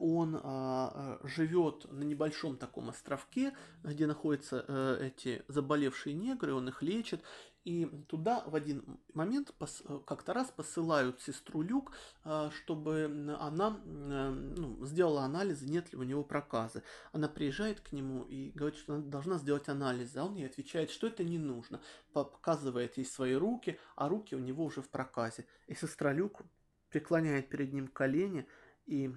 он 0.00 0.40
а, 0.42 1.18
э, 1.22 1.28
живет 1.28 1.86
на 1.92 2.02
небольшом 2.02 2.56
таком 2.56 2.88
островке, 2.88 3.52
где 3.84 4.06
находятся 4.06 4.64
э, 4.66 5.08
эти 5.08 5.44
заболевшие 5.46 6.14
негры, 6.14 6.54
он 6.54 6.68
их 6.68 6.82
лечит, 6.82 7.22
и 7.64 7.84
туда 8.08 8.42
в 8.46 8.54
один 8.54 8.98
момент 9.12 9.52
э, 9.60 10.00
как-то 10.06 10.32
раз 10.32 10.50
посылают 10.50 11.20
сестру 11.20 11.60
Люк, 11.60 11.92
э, 12.24 12.50
чтобы 12.52 13.36
она 13.38 13.78
э, 13.84 14.30
ну, 14.56 14.84
сделала 14.86 15.22
анализы, 15.22 15.66
нет 15.68 15.92
ли 15.92 15.98
у 15.98 16.02
него 16.02 16.24
проказы. 16.24 16.82
Она 17.12 17.28
приезжает 17.28 17.80
к 17.80 17.92
нему 17.92 18.22
и 18.22 18.50
говорит, 18.52 18.78
что 18.78 18.94
она 18.94 19.04
должна 19.04 19.36
сделать 19.36 19.68
анализы, 19.68 20.18
а 20.18 20.24
он 20.24 20.36
ей 20.36 20.46
отвечает, 20.46 20.90
что 20.90 21.06
это 21.06 21.22
не 21.22 21.38
нужно. 21.38 21.82
Показывает 22.14 22.96
ей 22.96 23.04
свои 23.04 23.34
руки, 23.34 23.78
а 23.94 24.08
руки 24.08 24.34
у 24.34 24.38
него 24.38 24.64
уже 24.64 24.80
в 24.80 24.88
проказе. 24.88 25.44
И 25.66 25.74
сестра 25.74 26.14
Люк 26.14 26.40
преклоняет 26.88 27.50
перед 27.50 27.74
ним 27.74 27.88
колени 27.88 28.46
и 28.86 29.14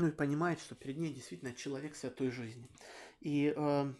ну 0.00 0.08
и 0.08 0.12
понимает, 0.12 0.60
что 0.60 0.74
перед 0.74 0.96
ней 0.96 1.12
действительно 1.12 1.52
человек 1.52 1.94
святой 1.94 2.30
жизни. 2.30 2.66
И 3.20 3.52
э, 3.54 3.92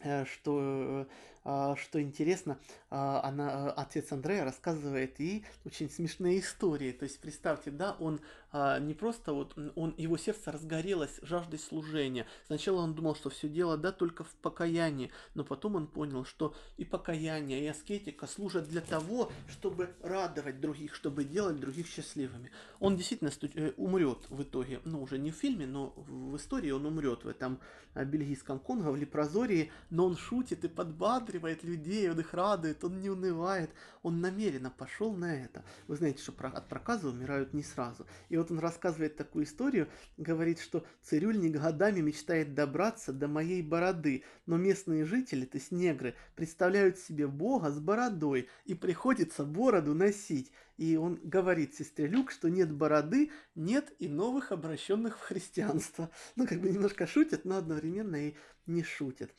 э 0.00 0.24
что 0.26 0.58
а, 0.60 1.06
что 1.44 2.00
интересно, 2.00 2.58
а, 2.96 3.20
она, 3.24 3.72
отец 3.72 4.12
Андрея 4.12 4.44
рассказывает 4.44 5.20
и 5.20 5.44
очень 5.64 5.90
смешные 5.90 6.38
истории. 6.40 6.92
То 6.92 7.02
есть 7.02 7.20
представьте, 7.20 7.70
да, 7.70 7.96
он 7.98 8.20
а, 8.52 8.78
не 8.78 8.94
просто 8.94 9.32
вот, 9.32 9.58
он, 9.74 9.94
его 9.98 10.16
сердце 10.16 10.52
разгорелось 10.52 11.18
жаждой 11.22 11.58
служения. 11.58 12.26
Сначала 12.46 12.80
он 12.80 12.94
думал, 12.94 13.14
что 13.14 13.28
все 13.28 13.48
дело, 13.48 13.76
да, 13.76 13.92
только 13.92 14.24
в 14.24 14.32
покаянии, 14.36 15.10
но 15.34 15.44
потом 15.44 15.74
он 15.74 15.86
понял, 15.86 16.24
что 16.24 16.54
и 16.78 16.84
покаяние, 16.84 17.64
и 17.64 17.66
аскетика 17.66 18.26
служат 18.26 18.68
для 18.68 18.80
того, 18.80 19.30
чтобы 19.48 19.90
радовать 20.02 20.60
других, 20.60 20.94
чтобы 20.94 21.24
делать 21.24 21.60
других 21.60 21.88
счастливыми. 21.88 22.52
Он 22.80 22.96
действительно 22.96 23.32
э, 23.54 23.72
умрет 23.76 24.18
в 24.30 24.40
итоге, 24.42 24.80
ну 24.84 25.02
уже 25.02 25.18
не 25.18 25.30
в 25.30 25.34
фильме, 25.34 25.66
но 25.66 25.92
в 25.96 26.36
истории 26.36 26.70
он 26.70 26.86
умрет 26.86 27.24
в 27.24 27.28
этом 27.28 27.58
бельгийском 27.94 28.58
Конго, 28.58 28.90
в 28.90 28.96
Лепрозории, 28.96 29.70
но 29.90 30.06
он 30.06 30.16
шутит 30.16 30.64
и 30.64 30.68
подбадривает 30.68 31.33
подбадривает 31.34 31.64
людей, 31.64 32.10
он 32.10 32.20
их 32.20 32.32
радует, 32.34 32.84
он 32.84 33.00
не 33.00 33.10
унывает, 33.10 33.70
он 34.02 34.20
намеренно 34.20 34.70
пошел 34.70 35.14
на 35.14 35.34
это. 35.34 35.64
Вы 35.88 35.96
знаете, 35.96 36.22
что 36.22 36.32
от 36.46 36.68
проказа 36.68 37.08
умирают 37.08 37.52
не 37.54 37.62
сразу. 37.62 38.06
И 38.28 38.36
вот 38.36 38.50
он 38.50 38.58
рассказывает 38.58 39.16
такую 39.16 39.44
историю, 39.44 39.88
говорит, 40.16 40.60
что 40.60 40.84
цирюльник 41.02 41.60
годами 41.60 42.00
мечтает 42.00 42.54
добраться 42.54 43.12
до 43.12 43.28
моей 43.28 43.62
бороды, 43.62 44.22
но 44.46 44.56
местные 44.56 45.04
жители, 45.04 45.44
то 45.44 45.58
есть 45.58 45.72
негры, 45.72 46.14
представляют 46.36 46.98
себе 46.98 47.26
Бога 47.26 47.70
с 47.70 47.78
бородой, 47.78 48.48
и 48.64 48.74
приходится 48.74 49.44
бороду 49.44 49.94
носить. 49.94 50.52
И 50.76 50.96
он 50.96 51.20
говорит 51.22 51.74
сестре 51.74 52.06
Люк, 52.06 52.32
что 52.32 52.48
нет 52.48 52.72
бороды, 52.72 53.30
нет 53.54 53.92
и 54.00 54.08
новых 54.08 54.50
обращенных 54.50 55.18
в 55.18 55.20
христианство. 55.20 56.10
Ну, 56.36 56.46
как 56.46 56.60
бы 56.60 56.68
немножко 56.68 57.06
шутят, 57.06 57.44
но 57.44 57.56
одновременно 57.56 58.16
и 58.16 58.34
не 58.66 58.82
шутят. 58.82 59.30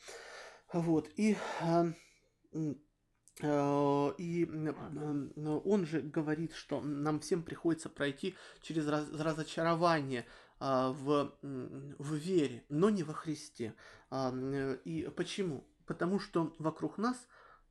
Вот, 0.76 1.08
и, 1.16 1.38
а, 1.62 1.86
а, 3.42 4.14
и 4.18 4.44
он 4.44 5.86
же 5.86 6.02
говорит, 6.02 6.52
что 6.52 6.82
нам 6.82 7.20
всем 7.20 7.42
приходится 7.42 7.88
пройти 7.88 8.34
через 8.60 8.86
раз, 8.86 9.10
разочарование 9.10 10.26
а, 10.60 10.90
в, 10.90 11.32
в 11.40 12.14
вере, 12.14 12.62
но 12.68 12.90
не 12.90 13.04
во 13.04 13.14
Христе. 13.14 13.74
И 14.84 15.10
почему? 15.16 15.66
Потому 15.86 16.20
что 16.20 16.54
вокруг 16.58 16.98
нас 16.98 17.16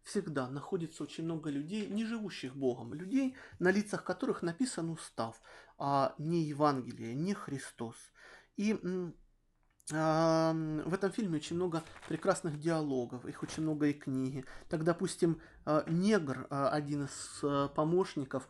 всегда 0.01 0.49
находится 0.49 1.03
очень 1.03 1.25
много 1.25 1.51
людей, 1.51 1.85
не 1.85 2.05
живущих 2.05 2.55
Богом, 2.55 2.95
людей, 2.95 3.35
на 3.59 3.69
лицах 3.69 4.03
которых 4.03 4.41
написан 4.41 4.89
устав, 4.89 5.39
а 5.77 6.15
не 6.17 6.41
Евангелие, 6.41 7.13
не 7.13 7.35
Христос. 7.35 7.97
И 8.57 8.73
в 9.91 10.93
этом 10.93 11.11
фильме 11.11 11.37
очень 11.37 11.55
много 11.55 11.83
прекрасных 12.07 12.59
диалогов, 12.59 13.23
их 13.25 13.43
очень 13.43 13.61
много 13.61 13.87
и 13.87 13.93
книги. 13.93 14.43
Так, 14.67 14.83
допустим, 14.83 15.39
а, 15.63 15.83
негр, 15.87 16.47
а, 16.49 16.69
один 16.69 17.05
из 17.05 17.39
а, 17.43 17.67
помощников 17.67 18.47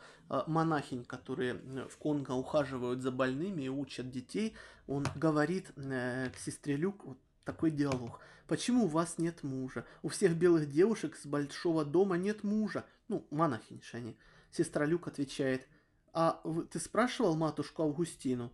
монахинь, 0.48 1.04
которые 1.04 1.56
в 1.89 1.98
Конго 1.98 2.32
ухаживают 2.32 3.02
за 3.02 3.12
больными 3.12 3.63
и 3.63 3.69
учат 3.69 4.10
детей, 4.12 4.56
он 4.88 5.06
говорит 5.15 5.71
э, 5.76 6.30
к 6.30 6.38
сестре 6.39 6.78
Люк 6.78 7.04
вот 7.04 7.17
такой 7.43 7.69
диалог. 7.69 8.19
Почему 8.48 8.86
у 8.86 8.88
вас 8.88 9.17
нет 9.17 9.43
мужа? 9.43 9.86
У 10.04 10.10
всех 10.10 10.36
белых 10.36 10.71
девушек 10.71 11.15
с 11.15 11.26
большого 11.26 11.86
дома 11.86 12.17
нет 12.17 12.43
мужа. 12.43 12.86
Ну, 13.08 13.28
монахиньши 13.30 13.98
они. 13.98 14.17
Сестра 14.52 14.86
Люк 14.86 15.08
отвечает, 15.08 15.67
а 16.13 16.41
ты 16.71 16.80
спрашивал 16.80 17.36
матушку 17.36 17.84
Августину? 17.84 18.52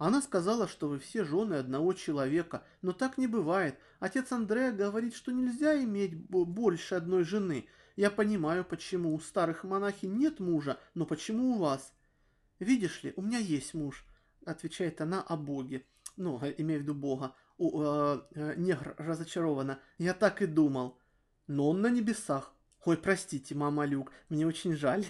Она 0.00 0.22
сказала, 0.22 0.66
что 0.66 0.88
вы 0.88 0.98
все 0.98 1.24
жены 1.24 1.56
одного 1.56 1.92
человека, 1.92 2.64
но 2.80 2.92
так 2.94 3.18
не 3.18 3.26
бывает. 3.26 3.78
Отец 3.98 4.32
Андрея 4.32 4.72
говорит, 4.72 5.14
что 5.14 5.30
нельзя 5.30 5.78
иметь 5.84 6.16
больше 6.16 6.94
одной 6.94 7.22
жены. 7.22 7.66
Я 7.96 8.10
понимаю, 8.10 8.64
почему 8.64 9.14
у 9.14 9.20
старых 9.20 9.62
монахинь 9.62 10.16
нет 10.16 10.40
мужа, 10.40 10.80
но 10.94 11.04
почему 11.04 11.50
у 11.50 11.58
вас? 11.58 11.92
Видишь 12.60 13.02
ли, 13.02 13.12
у 13.16 13.20
меня 13.20 13.36
есть 13.36 13.74
муж, 13.74 14.06
отвечает 14.46 15.02
она 15.02 15.20
о 15.20 15.36
Боге. 15.36 15.84
Ну, 16.16 16.40
э, 16.40 16.54
имея 16.56 16.78
в 16.78 16.82
виду 16.82 16.94
Бога. 16.94 17.34
У, 17.58 17.82
э, 17.82 18.22
э, 18.36 18.54
негр 18.56 18.94
разочарованно. 18.96 19.80
Я 19.98 20.14
так 20.14 20.40
и 20.40 20.46
думал. 20.46 20.98
Но 21.46 21.68
он 21.68 21.82
на 21.82 21.90
небесах. 21.90 22.54
Ой, 22.86 22.96
простите, 22.96 23.54
мама 23.54 23.84
Люк, 23.84 24.12
мне 24.30 24.46
очень 24.46 24.74
жаль. 24.74 25.04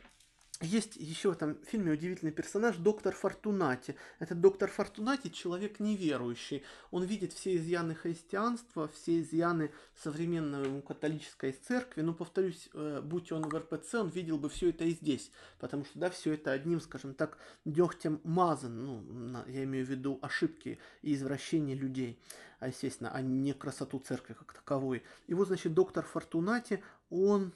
Есть 0.61 0.97
еще 0.97 1.31
в 1.31 1.35
этом 1.35 1.57
фильме 1.63 1.93
удивительный 1.93 2.33
персонаж 2.33 2.77
доктор 2.79 3.15
Фортунати. 3.15 3.95
Этот 4.19 4.41
доктор 4.41 4.69
Фортунати 4.69 5.29
человек 5.29 5.79
неверующий. 5.79 6.65
Он 6.91 7.05
видит 7.05 7.33
все 7.33 7.57
изъяны 7.57 7.95
христианства, 7.95 8.89
все 8.89 9.21
изъяны 9.21 9.71
современной 9.95 10.83
католической 10.83 11.53
церкви. 11.53 12.01
Но, 12.01 12.13
повторюсь, 12.13 12.71
э, 12.75 13.01
будь 13.05 13.31
он 13.31 13.49
в 13.49 13.55
РПЦ, 13.57 13.95
он 13.95 14.09
видел 14.09 14.37
бы 14.37 14.49
все 14.49 14.71
это 14.71 14.83
и 14.83 14.91
здесь. 14.91 15.31
Потому 15.61 15.85
что, 15.85 15.97
да, 16.01 16.11
все 16.11 16.33
это 16.33 16.51
одним, 16.51 16.81
скажем 16.81 17.15
так, 17.15 17.39
дегтем 17.65 18.21
мазан. 18.25 18.85
Ну, 18.85 19.45
я 19.47 19.63
имею 19.63 19.87
в 19.87 19.89
виду 19.89 20.19
ошибки 20.23 20.81
и 21.03 21.15
извращения 21.15 21.77
людей, 21.77 22.21
а, 22.59 22.67
естественно, 22.67 23.13
а 23.13 23.23
не 23.23 23.53
красоту 23.53 24.01
церкви 24.01 24.35
как 24.35 24.53
таковой. 24.55 25.05
И 25.29 25.35
вот, 25.35 25.47
значит, 25.47 25.73
доктор 25.73 26.05
Фортунати, 26.05 26.83
он... 27.11 27.53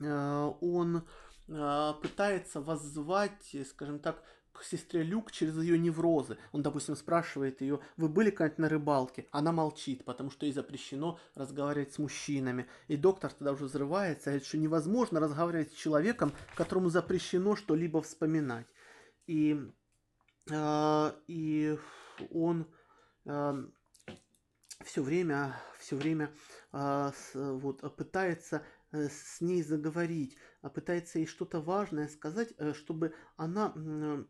Э, 0.00 0.52
он 0.60 1.02
пытается 1.46 2.60
воззвать, 2.60 3.56
скажем 3.68 3.98
так, 3.98 4.22
к 4.54 4.62
сестре 4.62 5.02
Люк 5.02 5.32
через 5.32 5.56
ее 5.56 5.78
неврозы. 5.78 6.38
Он, 6.52 6.62
допустим, 6.62 6.96
спрашивает 6.96 7.60
ее, 7.60 7.80
вы 7.96 8.08
были 8.08 8.30
когда-нибудь 8.30 8.58
на 8.58 8.68
рыбалке? 8.68 9.26
Она 9.32 9.52
молчит, 9.52 10.04
потому 10.04 10.30
что 10.30 10.46
ей 10.46 10.52
запрещено 10.52 11.18
разговаривать 11.34 11.92
с 11.92 11.98
мужчинами. 11.98 12.66
И 12.86 12.96
доктор 12.96 13.32
тогда 13.32 13.52
уже 13.52 13.64
взрывается, 13.64 14.30
говорит, 14.30 14.46
что 14.46 14.56
невозможно 14.58 15.20
разговаривать 15.20 15.72
с 15.72 15.76
человеком, 15.76 16.32
которому 16.54 16.88
запрещено 16.88 17.56
что-либо 17.56 18.00
вспоминать. 18.00 18.66
И, 19.26 19.60
э, 20.50 21.12
и 21.26 21.76
он 22.30 22.66
э, 23.24 23.64
все 24.84 25.02
время, 25.02 25.56
все 25.78 25.96
время 25.96 26.30
э, 26.72 27.10
вот, 27.34 27.96
пытается 27.96 28.58
Э, 28.58 28.60
с 28.94 29.40
ней 29.40 29.62
заговорить, 29.62 30.36
а 30.62 30.70
пытается 30.70 31.18
ей 31.18 31.26
что-то 31.26 31.60
важное 31.60 32.08
сказать, 32.08 32.52
э, 32.58 32.72
чтобы 32.74 33.14
она 33.36 33.72
э, 33.76 34.24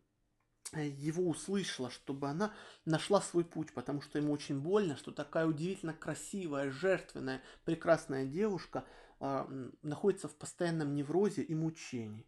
его 0.88 1.29
услышала, 1.29 1.90
чтобы 1.90 2.29
она 2.29 2.53
нашла 2.85 3.20
свой 3.20 3.44
путь, 3.44 3.72
потому 3.72 4.00
что 4.00 4.18
ему 4.18 4.33
очень 4.33 4.61
больно, 4.61 4.96
что 4.96 5.12
такая 5.12 5.46
удивительно 5.46 5.92
красивая, 5.92 6.70
жертвенная, 6.70 7.42
прекрасная 7.64 8.27
девушка 8.27 8.85
а, 9.20 9.48
находится 9.83 10.29
в 10.29 10.37
постоянном 10.37 10.94
неврозе 10.94 11.42
и 11.42 11.55
мучении. 11.55 12.27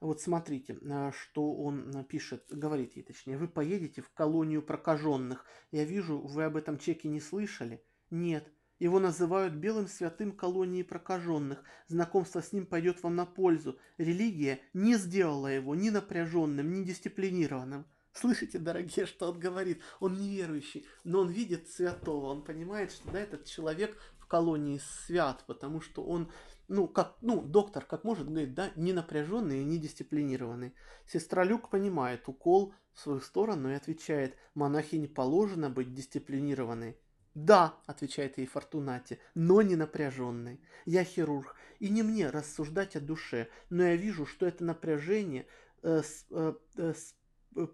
Вот 0.00 0.20
смотрите, 0.20 0.78
что 1.12 1.54
он 1.54 2.04
пишет, 2.04 2.44
говорит 2.50 2.96
ей 2.96 3.02
точнее. 3.02 3.38
Вы 3.38 3.48
поедете 3.48 4.02
в 4.02 4.10
колонию 4.10 4.60
прокаженных. 4.60 5.46
Я 5.70 5.84
вижу, 5.84 6.18
вы 6.18 6.44
об 6.44 6.56
этом 6.56 6.78
чеке 6.78 7.08
не 7.08 7.20
слышали? 7.20 7.82
Нет. 8.10 8.46
Его 8.80 8.98
называют 8.98 9.54
белым 9.54 9.86
святым 9.86 10.32
колонии 10.32 10.82
прокаженных. 10.82 11.62
Знакомство 11.86 12.42
с 12.42 12.52
ним 12.52 12.66
пойдет 12.66 13.02
вам 13.02 13.14
на 13.14 13.24
пользу. 13.24 13.78
Религия 13.98 14.60
не 14.72 14.96
сделала 14.96 15.46
его 15.46 15.74
ни 15.74 15.90
напряженным, 15.90 16.72
ни 16.72 16.84
дисциплинированным. 16.84 17.86
Слышите, 18.12 18.58
дорогие, 18.58 19.06
что 19.06 19.30
он 19.30 19.40
говорит? 19.40 19.82
Он 19.98 20.14
неверующий, 20.14 20.86
но 21.02 21.20
он 21.20 21.30
видит 21.30 21.68
святого, 21.68 22.26
он 22.26 22.44
понимает, 22.44 22.92
что 22.92 23.10
да, 23.10 23.20
этот 23.20 23.44
человек 23.44 23.96
в 24.18 24.26
колонии 24.26 24.80
свят, 25.06 25.42
потому 25.48 25.80
что 25.80 26.04
он, 26.04 26.30
ну, 26.68 26.86
как, 26.86 27.16
ну, 27.22 27.42
доктор, 27.42 27.84
как 27.84 28.04
может 28.04 28.28
говорить, 28.28 28.54
да, 28.54 28.70
не 28.76 28.92
напряженный 28.92 29.62
и 29.62 29.64
не 29.64 29.78
дисциплинированный. 29.78 30.74
Сестра 31.06 31.42
Люк 31.42 31.70
понимает 31.70 32.28
укол 32.28 32.72
в 32.92 33.00
свою 33.00 33.20
сторону 33.20 33.68
и 33.68 33.74
отвечает, 33.74 34.36
монахи 34.54 34.94
не 34.94 35.08
положено 35.08 35.68
быть 35.68 35.92
дисциплинированной. 35.92 36.96
«Да»,— 37.34 37.76
отвечает 37.86 38.38
ей 38.38 38.46
Фортунати,— 38.46 39.18
«но 39.34 39.62
не 39.62 39.76
напряженный. 39.76 40.60
Я 40.84 41.04
хирург, 41.04 41.56
и 41.80 41.88
не 41.88 42.02
мне 42.02 42.30
рассуждать 42.30 42.96
о 42.96 43.00
душе, 43.00 43.48
но 43.70 43.82
я 43.82 43.96
вижу, 43.96 44.24
что 44.24 44.46
это 44.46 44.64
напряжение 44.64 45.46
э, 45.82 46.02
э, 46.30 46.54
э, 46.76 46.94
с 46.94 47.14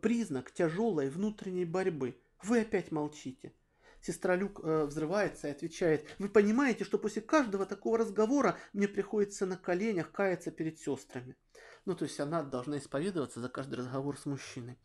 признак 0.00 0.50
тяжелой 0.50 1.10
внутренней 1.10 1.64
борьбы. 1.64 2.16
Вы 2.42 2.60
опять 2.60 2.90
молчите. 2.90 3.52
Сестра 4.00 4.34
Люк 4.34 4.60
э, 4.62 4.84
взрывается 4.86 5.48
и 5.48 5.50
отвечает, 5.50 6.06
вы 6.18 6.30
понимаете, 6.30 6.84
что 6.84 6.98
после 6.98 7.20
каждого 7.20 7.66
такого 7.66 7.98
разговора 7.98 8.56
мне 8.72 8.88
приходится 8.88 9.44
на 9.44 9.58
коленях 9.58 10.10
каяться 10.10 10.50
перед 10.50 10.78
сестрами. 10.78 11.36
Ну, 11.84 11.94
то 11.94 12.04
есть 12.04 12.18
она 12.18 12.42
должна 12.42 12.78
исповедоваться 12.78 13.40
за 13.40 13.50
каждый 13.50 13.74
разговор 13.74 14.18
с 14.18 14.24
мужчиной. 14.24 14.78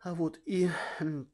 А 0.00 0.14
вот, 0.14 0.40
и 0.46 0.70
э, 1.00 1.24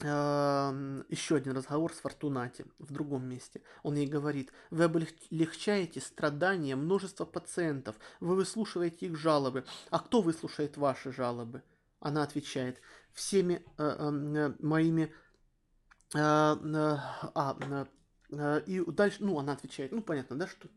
еще 0.00 1.36
один 1.36 1.52
разговор 1.56 1.92
с 1.92 1.98
Фортунати 1.98 2.66
в 2.78 2.92
другом 2.92 3.26
месте. 3.28 3.62
Он 3.82 3.94
ей 3.94 4.06
говорит, 4.06 4.52
вы 4.70 4.84
облегчаете 4.84 6.00
страдания 6.00 6.76
множества 6.76 7.24
пациентов, 7.24 7.96
вы 8.20 8.34
выслушиваете 8.34 9.06
их 9.06 9.16
жалобы. 9.16 9.64
А 9.90 10.00
кто 10.00 10.20
выслушает 10.20 10.76
ваши 10.76 11.12
жалобы? 11.12 11.62
Она 12.00 12.22
отвечает, 12.22 12.80
всеми 13.12 13.64
э, 13.78 13.82
э, 13.82 14.54
моими... 14.58 15.12
Э, 16.14 16.18
э, 16.18 16.96
а, 17.34 17.86
э, 18.30 18.62
и 18.66 18.84
дальше, 18.90 19.18
ну, 19.20 19.38
она 19.38 19.52
отвечает, 19.52 19.92
ну, 19.92 20.02
понятно, 20.02 20.36
да, 20.36 20.46
что 20.46 20.68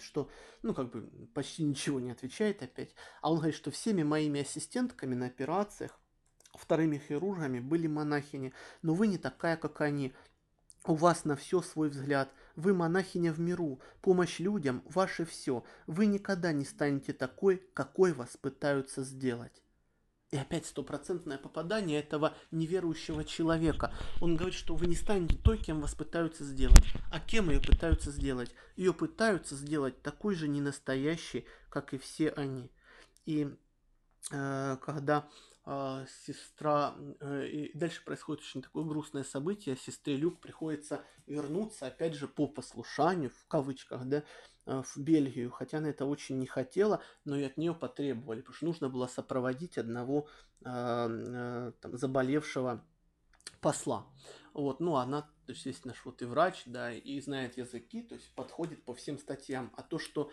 что, 0.00 0.28
ну, 0.62 0.74
как 0.74 0.90
бы 0.90 1.08
почти 1.34 1.62
ничего 1.62 2.00
не 2.00 2.10
отвечает 2.10 2.62
опять. 2.62 2.94
А 3.22 3.30
он 3.30 3.38
говорит, 3.38 3.56
что 3.56 3.70
всеми 3.70 4.02
моими 4.02 4.40
ассистентками 4.40 5.14
на 5.14 5.26
операциях, 5.26 5.98
вторыми 6.58 6.98
хирургами 6.98 7.60
были 7.60 7.86
монахини, 7.86 8.52
но 8.82 8.94
вы 8.94 9.06
не 9.06 9.18
такая, 9.18 9.56
как 9.56 9.80
они. 9.80 10.14
У 10.86 10.94
вас 10.94 11.24
на 11.24 11.34
все 11.34 11.62
свой 11.62 11.88
взгляд. 11.88 12.30
Вы 12.56 12.74
монахиня 12.74 13.32
в 13.32 13.40
миру. 13.40 13.80
Помощь 14.02 14.38
людям– 14.38 14.82
ваше 14.86 15.24
все. 15.24 15.64
Вы 15.86 16.06
никогда 16.06 16.52
не 16.52 16.64
станете 16.64 17.12
такой, 17.12 17.62
какой 17.72 18.12
вас 18.12 18.36
пытаются 18.36 19.02
сделать. 19.02 19.64
И 20.30 20.36
опять 20.36 20.66
стопроцентное 20.66 21.38
попадание 21.38 22.00
этого 22.00 22.34
неверующего 22.50 23.24
человека. 23.24 23.94
Он 24.20 24.36
говорит, 24.36 24.58
что 24.58 24.74
вы 24.74 24.86
не 24.86 24.96
станете 24.96 25.36
той, 25.36 25.58
кем 25.58 25.80
вас 25.80 25.94
пытаются 25.94 26.44
сделать. 26.44 26.84
А 27.12 27.20
кем 27.20 27.50
ее 27.50 27.60
пытаются 27.60 28.10
сделать? 28.10 28.52
Ее 28.76 28.92
пытаются 28.92 29.54
сделать 29.54 30.02
такой 30.02 30.34
же 30.34 30.48
ненастоящей, 30.48 31.46
как 31.68 31.94
и 31.94 31.98
все 31.98 32.30
они. 32.30 32.72
И 33.26 33.56
э, 34.32 34.76
когда 34.84 35.28
э, 35.66 36.06
сестра... 36.26 36.94
Э, 37.20 37.46
и 37.46 37.76
дальше 37.76 38.04
происходит 38.04 38.42
очень 38.42 38.62
такое 38.62 38.84
грустное 38.84 39.24
событие. 39.24 39.76
Сестре 39.76 40.16
Люк 40.16 40.40
приходится 40.40 41.02
вернуться, 41.26 41.86
опять 41.86 42.14
же, 42.14 42.28
по 42.28 42.46
послушанию, 42.46 43.30
в 43.30 43.46
кавычках, 43.46 44.04
да, 44.06 44.24
Э, 44.66 44.82
в 44.82 44.96
Бельгию, 44.96 45.50
хотя 45.50 45.78
она 45.78 45.90
это 45.90 46.06
очень 46.06 46.38
не 46.38 46.46
хотела, 46.46 47.02
но 47.24 47.36
и 47.36 47.42
от 47.42 47.58
нее 47.58 47.74
потребовали, 47.74 48.40
потому 48.40 48.54
что 48.54 48.64
нужно 48.64 48.88
было 48.88 49.06
сопроводить 49.06 49.76
одного 49.76 50.26
э, 50.62 50.66
э, 50.66 51.72
там, 51.80 51.98
заболевшего 51.98 52.82
посла. 53.60 54.06
Вот, 54.54 54.80
ну, 54.80 54.96
она, 54.96 55.22
то 55.22 55.52
есть, 55.52 55.66
естественно, 55.66 55.94
вот 56.04 56.22
и 56.22 56.24
врач, 56.24 56.62
да, 56.64 56.92
и 56.92 57.20
знает 57.20 57.58
языки, 57.58 58.02
то 58.02 58.14
есть 58.14 58.30
подходит 58.34 58.82
по 58.84 58.94
всем 58.94 59.18
статьям. 59.18 59.70
А 59.76 59.82
то, 59.82 59.98
что, 59.98 60.30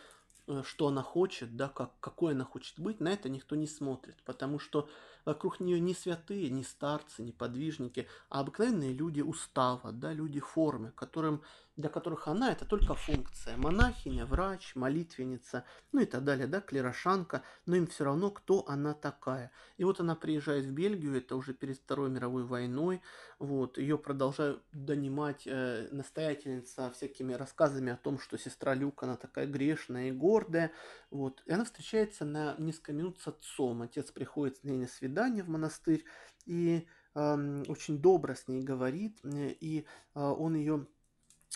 что 0.63 0.87
она 0.87 1.01
хочет, 1.01 1.57
да, 1.57 1.67
как, 1.67 1.99
какой 1.99 2.33
она 2.33 2.45
хочет 2.45 2.79
быть, 2.79 3.01
на 3.01 3.09
это 3.09 3.27
никто 3.27 3.57
не 3.57 3.67
смотрит, 3.67 4.15
потому 4.23 4.59
что 4.59 4.87
вокруг 5.25 5.59
нее 5.59 5.79
не 5.79 5.93
святые, 5.93 6.49
не 6.49 6.63
старцы, 6.63 7.21
не 7.21 7.31
подвижники, 7.31 8.07
а 8.29 8.41
обыкновенные 8.41 8.93
люди 8.93 9.21
устава, 9.21 9.91
да, 9.91 10.13
люди 10.13 10.39
формы, 10.39 10.91
которым 10.91 11.41
для 11.77 11.89
которых 11.89 12.27
она 12.27 12.51
это 12.51 12.65
только 12.65 12.95
функция. 12.95 13.57
Монахиня, 13.57 14.25
врач, 14.25 14.75
молитвенница, 14.75 15.65
ну 15.91 16.01
и 16.01 16.05
так 16.05 16.23
далее, 16.23 16.47
да, 16.47 16.61
клерошанка, 16.61 17.43
но 17.65 17.75
им 17.75 17.87
все 17.87 18.03
равно, 18.03 18.29
кто 18.29 18.67
она 18.67 18.93
такая. 18.93 19.51
И 19.77 19.83
вот 19.83 19.99
она 19.99 20.15
приезжает 20.15 20.65
в 20.65 20.71
Бельгию, 20.71 21.17
это 21.17 21.35
уже 21.35 21.53
перед 21.53 21.77
Второй 21.77 22.09
мировой 22.09 22.43
войной, 22.43 23.01
вот, 23.39 23.77
ее 23.77 23.97
продолжают 23.97 24.61
донимать 24.71 25.43
э, 25.45 25.87
настоятельница 25.91 26.91
всякими 26.91 27.33
рассказами 27.33 27.91
о 27.91 27.97
том, 27.97 28.19
что 28.19 28.37
сестра 28.37 28.73
Люк, 28.73 29.01
она 29.03 29.15
такая 29.15 29.47
грешная 29.47 30.09
и 30.09 30.11
гордая, 30.11 30.71
вот, 31.09 31.41
и 31.45 31.51
она 31.51 31.63
встречается 31.63 32.25
на 32.25 32.55
несколько 32.57 32.93
минут 32.93 33.19
с 33.19 33.27
отцом, 33.27 33.81
отец 33.81 34.11
приходит 34.11 34.57
с 34.57 34.63
ней 34.63 34.77
на 34.77 34.87
свидание 34.87 35.10
в 35.13 35.49
монастырь, 35.49 36.03
и 36.45 36.87
э, 37.15 37.63
очень 37.67 38.01
добро 38.01 38.35
с 38.35 38.47
ней 38.47 38.61
говорит, 38.61 39.19
э, 39.23 39.55
и 39.59 39.85
э, 40.15 40.19
он 40.19 40.55
ее 40.55 40.87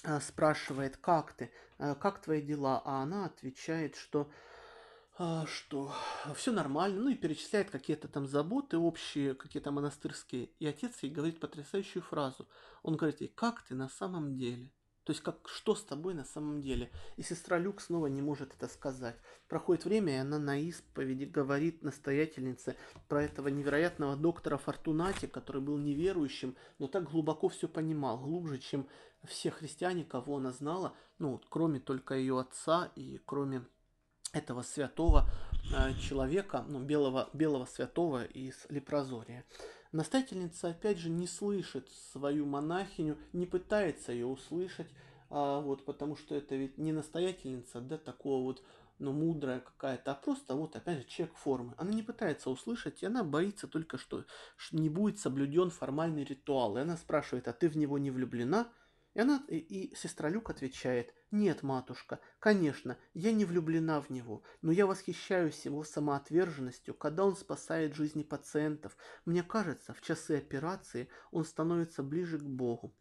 а, 0.04 0.20
спрашивает, 0.20 0.98
как 0.98 1.34
ты, 1.34 1.52
а, 1.78 1.96
как 1.96 2.22
твои 2.22 2.42
дела, 2.42 2.82
а 2.86 3.02
она 3.02 3.26
отвечает, 3.26 3.96
что 3.96 4.30
а, 5.18 5.46
что 5.48 5.94
все 6.36 6.52
нормально, 6.52 7.04
ну 7.04 7.10
и 7.10 7.16
перечисляет 7.16 7.70
какие-то 7.70 8.10
там 8.10 8.28
заботы 8.28 8.78
общие, 8.78 9.34
какие-то 9.34 9.72
монастырские. 9.72 10.50
И 10.60 10.68
отец 10.68 11.02
ей 11.02 11.12
говорит 11.12 11.40
потрясающую 11.40 12.04
фразу. 12.04 12.48
Он 12.84 12.98
говорит 12.98 13.22
ей, 13.22 13.30
как 13.30 13.62
ты 13.62 13.76
на 13.76 13.88
самом 13.88 14.36
деле? 14.36 14.70
То 15.06 15.12
есть, 15.12 15.22
как, 15.22 15.48
что 15.48 15.76
с 15.76 15.84
тобой 15.84 16.16
на 16.16 16.26
самом 16.26 16.62
деле? 16.62 16.90
И 17.16 17.22
сестра 17.22 17.60
Люк 17.60 17.80
снова 17.80 18.08
не 18.08 18.24
может 18.24 18.54
это 18.56 18.68
сказать. 18.68 19.16
Проходит 19.48 19.86
время, 19.86 20.14
и 20.14 20.18
она 20.18 20.40
на 20.40 20.60
исповеди 20.60 21.26
говорит 21.26 21.84
настоятельнице 21.84 22.76
про 23.08 23.24
этого 23.24 23.50
невероятного 23.50 24.16
доктора 24.16 24.58
Фортунати, 24.58 25.28
который 25.28 25.62
был 25.62 25.78
неверующим, 25.78 26.56
но 26.80 26.88
так 26.88 27.12
глубоко 27.12 27.50
все 27.50 27.68
понимал, 27.68 28.18
глубже, 28.18 28.58
чем 28.58 28.88
все 29.26 29.52
христиане, 29.52 30.06
кого 30.06 30.38
она 30.38 30.52
знала, 30.52 30.96
ну, 31.20 31.40
кроме 31.50 31.80
только 31.80 32.16
ее 32.16 32.40
отца 32.40 32.92
и 32.96 33.22
кроме 33.26 33.64
этого 34.34 34.64
святого 34.64 35.30
э, 35.72 35.94
человека, 36.00 36.66
ну, 36.68 36.80
белого, 36.80 37.30
белого 37.34 37.66
святого 37.66 38.26
из 38.26 38.66
Лепрозория. 38.70 39.46
Настоятельница, 39.92 40.70
опять 40.70 40.98
же, 40.98 41.10
не 41.10 41.28
слышит 41.28 41.90
свою 42.12 42.46
монахиню, 42.46 43.18
не 43.34 43.46
пытается 43.46 44.12
ее 44.12 44.26
услышать, 44.26 44.88
а, 45.30 45.60
вот, 45.62 45.86
потому 45.86 46.16
что 46.16 46.36
это 46.36 46.56
ведь 46.56 46.78
не 46.78 46.92
настоятельница, 46.92 47.82
да, 47.82 47.98
такого 47.98 48.44
вот, 48.44 48.64
ну, 49.00 49.12
мудрая 49.12 49.60
какая-то, 49.60 50.12
а 50.12 50.16
просто 50.16 50.56
вот, 50.56 50.76
опять 50.76 51.00
же, 51.00 51.08
человек 51.08 51.36
формы. 51.36 51.74
Она 51.78 51.92
не 51.92 52.04
пытается 52.04 52.50
услышать, 52.50 53.04
и 53.04 53.06
она 53.06 53.24
боится 53.24 53.68
только, 53.68 53.98
что 53.98 54.24
не 54.72 54.90
будет 54.90 55.20
соблюден 55.20 55.70
формальный 55.70 56.24
ритуал. 56.24 56.78
И 56.78 56.82
она 56.82 56.96
спрашивает, 56.98 57.48
а 57.48 57.54
ты 57.54 57.68
в 57.68 57.78
него 57.78 57.98
не 57.98 58.12
влюблена? 58.12 58.70
И, 59.16 59.20
она, 59.22 59.44
и, 59.48 59.58
и 59.58 59.96
сестра 59.96 60.30
Люк 60.30 60.50
отвечает, 60.50 61.14
«Нет, 61.32 61.64
матушка, 61.64 62.20
конечно, 62.40 62.98
я 63.14 63.32
не 63.32 63.46
влюблена 63.46 64.02
в 64.02 64.10
него, 64.10 64.44
но 64.62 64.72
я 64.74 64.86
восхищаюсь 64.86 65.66
его 65.66 65.84
самоотверженностью, 65.86 66.94
когда 66.94 67.26
он 67.26 67.36
спасает 67.38 67.96
жизни 67.96 68.24
пациентов. 68.24 68.96
Мне 69.24 69.42
кажется, 69.42 69.94
в 69.94 70.02
часы 70.02 70.38
операции 70.38 71.08
он 71.32 71.46
становится 71.46 72.04
ближе 72.04 72.38
к 72.40 72.44
Богу». 72.44 72.94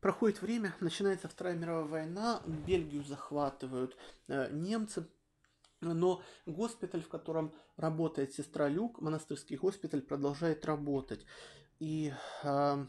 Проходит 0.00 0.42
время, 0.42 0.74
начинается 0.80 1.28
Вторая 1.28 1.56
мировая 1.56 1.86
война, 1.86 2.42
Бельгию 2.46 3.02
захватывают 3.04 3.96
э, 4.28 4.52
немцы, 4.52 5.08
но 5.80 6.22
госпиталь, 6.46 7.02
в 7.02 7.08
котором 7.08 7.52
работает 7.76 8.32
сестра 8.32 8.68
Люк, 8.68 9.00
монастырский 9.00 9.56
госпиталь, 9.56 10.02
продолжает 10.02 10.64
работать. 10.66 11.26
И 11.80 12.12
э, 12.44 12.86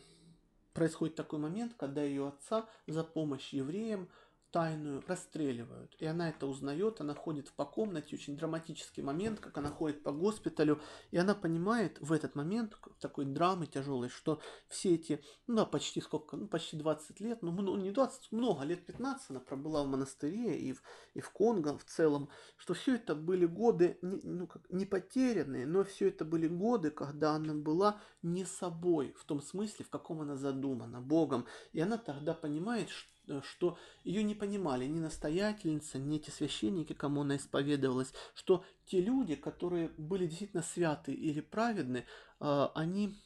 происходит 0.76 1.16
такой 1.16 1.40
момент, 1.40 1.74
когда 1.78 2.04
ее 2.04 2.28
отца 2.28 2.66
за 2.86 3.04
помощь 3.04 3.54
евреям 3.54 4.08
тайную 4.56 5.04
расстреливают. 5.06 5.94
И 6.00 6.06
она 6.06 6.30
это 6.30 6.48
узнает, 6.48 7.02
она 7.02 7.14
ходит 7.14 7.52
по 7.52 7.66
комнате, 7.66 8.16
очень 8.16 8.38
драматический 8.38 9.04
момент, 9.04 9.42
как 9.42 9.58
она 9.58 9.70
ходит 9.70 10.02
по 10.02 10.14
госпиталю, 10.14 10.80
и 11.12 11.18
она 11.18 11.36
понимает 11.36 11.98
в 12.00 12.14
этот 12.14 12.36
момент 12.36 12.78
такой 13.02 13.26
драмы 13.26 13.66
тяжелой, 13.66 14.08
что 14.08 14.40
все 14.70 14.96
эти, 14.96 15.22
ну 15.48 15.58
да, 15.58 15.66
почти 15.66 16.00
сколько, 16.00 16.38
ну 16.38 16.48
почти 16.48 16.78
20 16.78 17.20
лет, 17.20 17.42
ну, 17.42 17.52
ну 17.52 17.76
не 17.76 17.92
20, 17.92 18.32
много, 18.32 18.64
лет 18.64 18.86
15 18.86 19.32
она 19.32 19.42
пробыла 19.42 19.84
в 19.84 19.88
монастыре 19.88 20.58
и 20.58 20.72
в, 20.72 20.82
и 21.16 21.20
в 21.20 21.32
Конго 21.32 21.78
в 21.78 21.84
целом, 21.84 22.30
что 22.56 22.74
все 22.76 22.96
это 22.96 23.14
были 23.14 23.46
годы, 23.46 24.00
ну 24.02 24.48
как, 24.48 24.62
не 24.70 24.86
потерянные, 24.86 25.66
но 25.66 25.84
все 25.84 26.08
это 26.08 26.24
были 26.24 26.48
годы, 26.48 26.92
когда 26.92 27.34
она 27.34 27.56
была 27.56 28.00
не 28.22 28.46
собой, 28.46 29.14
в 29.18 29.26
том 29.26 29.42
смысле, 29.42 29.84
в 29.84 29.90
каком 29.90 30.22
она 30.22 30.38
задумана, 30.38 31.02
Богом. 31.02 31.46
И 31.74 31.82
она 31.82 31.98
тогда 31.98 32.34
понимает, 32.34 32.88
что 32.90 33.15
что 33.44 33.78
ее 34.04 34.24
не 34.24 34.36
понимали 34.36 34.86
ни 34.86 35.00
настоятельница, 35.00 35.98
ни 35.98 36.18
эти 36.18 36.30
священники, 36.30 36.94
кому 36.94 37.22
она 37.22 37.38
исповедовалась, 37.38 38.14
что 38.34 38.64
те 38.86 39.02
люди, 39.02 39.36
которые 39.36 39.90
были 39.98 40.28
действительно 40.28 40.64
святы 40.64 41.14
или 41.14 41.42
праведны, 41.42 42.06
а, 42.40 42.72
они, 42.76 43.20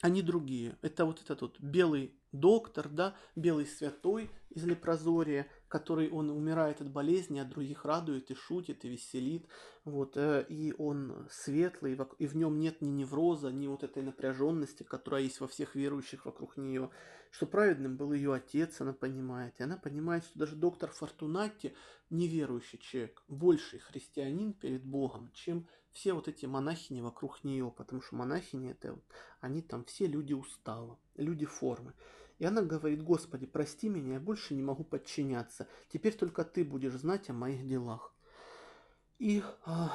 они 0.00 0.22
другие. 0.22 0.78
Это 0.82 1.04
вот 1.04 1.20
этот 1.20 1.42
вот 1.42 1.60
белый 1.60 2.14
доктор, 2.32 2.88
да, 2.88 3.16
белый 3.36 3.66
святой 3.66 4.30
из 4.50 4.64
Лепрозория, 4.64 5.46
который 5.68 6.10
он 6.10 6.30
умирает 6.30 6.80
от 6.80 6.90
болезни, 6.90 7.38
а 7.38 7.44
других 7.44 7.84
радует 7.84 8.30
и 8.30 8.34
шутит 8.34 8.84
и 8.84 8.88
веселит, 8.88 9.46
вот, 9.84 10.16
э, 10.16 10.44
и 10.48 10.74
он 10.78 11.28
светлый, 11.30 11.98
и 12.18 12.26
в 12.26 12.36
нем 12.36 12.58
нет 12.58 12.80
ни 12.80 12.88
невроза, 12.88 13.50
ни 13.50 13.66
вот 13.66 13.82
этой 13.82 14.02
напряженности, 14.02 14.82
которая 14.82 15.22
есть 15.22 15.40
во 15.40 15.48
всех 15.48 15.74
верующих 15.74 16.24
вокруг 16.24 16.56
нее, 16.56 16.90
что 17.30 17.46
праведным 17.46 17.96
был 17.96 18.12
ее 18.12 18.34
отец, 18.34 18.80
она 18.80 18.92
понимает, 18.92 19.54
и 19.58 19.62
она 19.62 19.76
понимает, 19.76 20.24
что 20.24 20.38
даже 20.38 20.56
доктор 20.56 20.90
Фортунатти, 20.90 21.74
неверующий 22.10 22.78
человек, 22.78 23.22
больший 23.28 23.78
христианин 23.80 24.54
перед 24.54 24.84
Богом, 24.84 25.30
чем 25.34 25.68
все 25.92 26.12
вот 26.12 26.28
эти 26.28 26.46
монахини 26.46 27.00
вокруг 27.00 27.44
нее, 27.44 27.72
потому 27.76 28.00
что 28.00 28.16
монахини 28.16 28.70
это, 28.70 28.98
они 29.40 29.62
там 29.62 29.84
все 29.84 30.06
люди 30.06 30.32
устава, 30.32 30.98
люди 31.18 31.44
формы. 31.44 31.94
И 32.38 32.44
она 32.44 32.62
говорит, 32.62 33.02
Господи, 33.02 33.46
прости 33.46 33.88
меня, 33.88 34.14
я 34.14 34.20
больше 34.20 34.54
не 34.54 34.62
могу 34.62 34.84
подчиняться. 34.84 35.66
Теперь 35.88 36.16
только 36.16 36.44
Ты 36.44 36.64
будешь 36.64 36.94
знать 36.94 37.28
о 37.30 37.32
моих 37.32 37.66
делах. 37.66 38.14
И 39.18 39.42
а, 39.64 39.92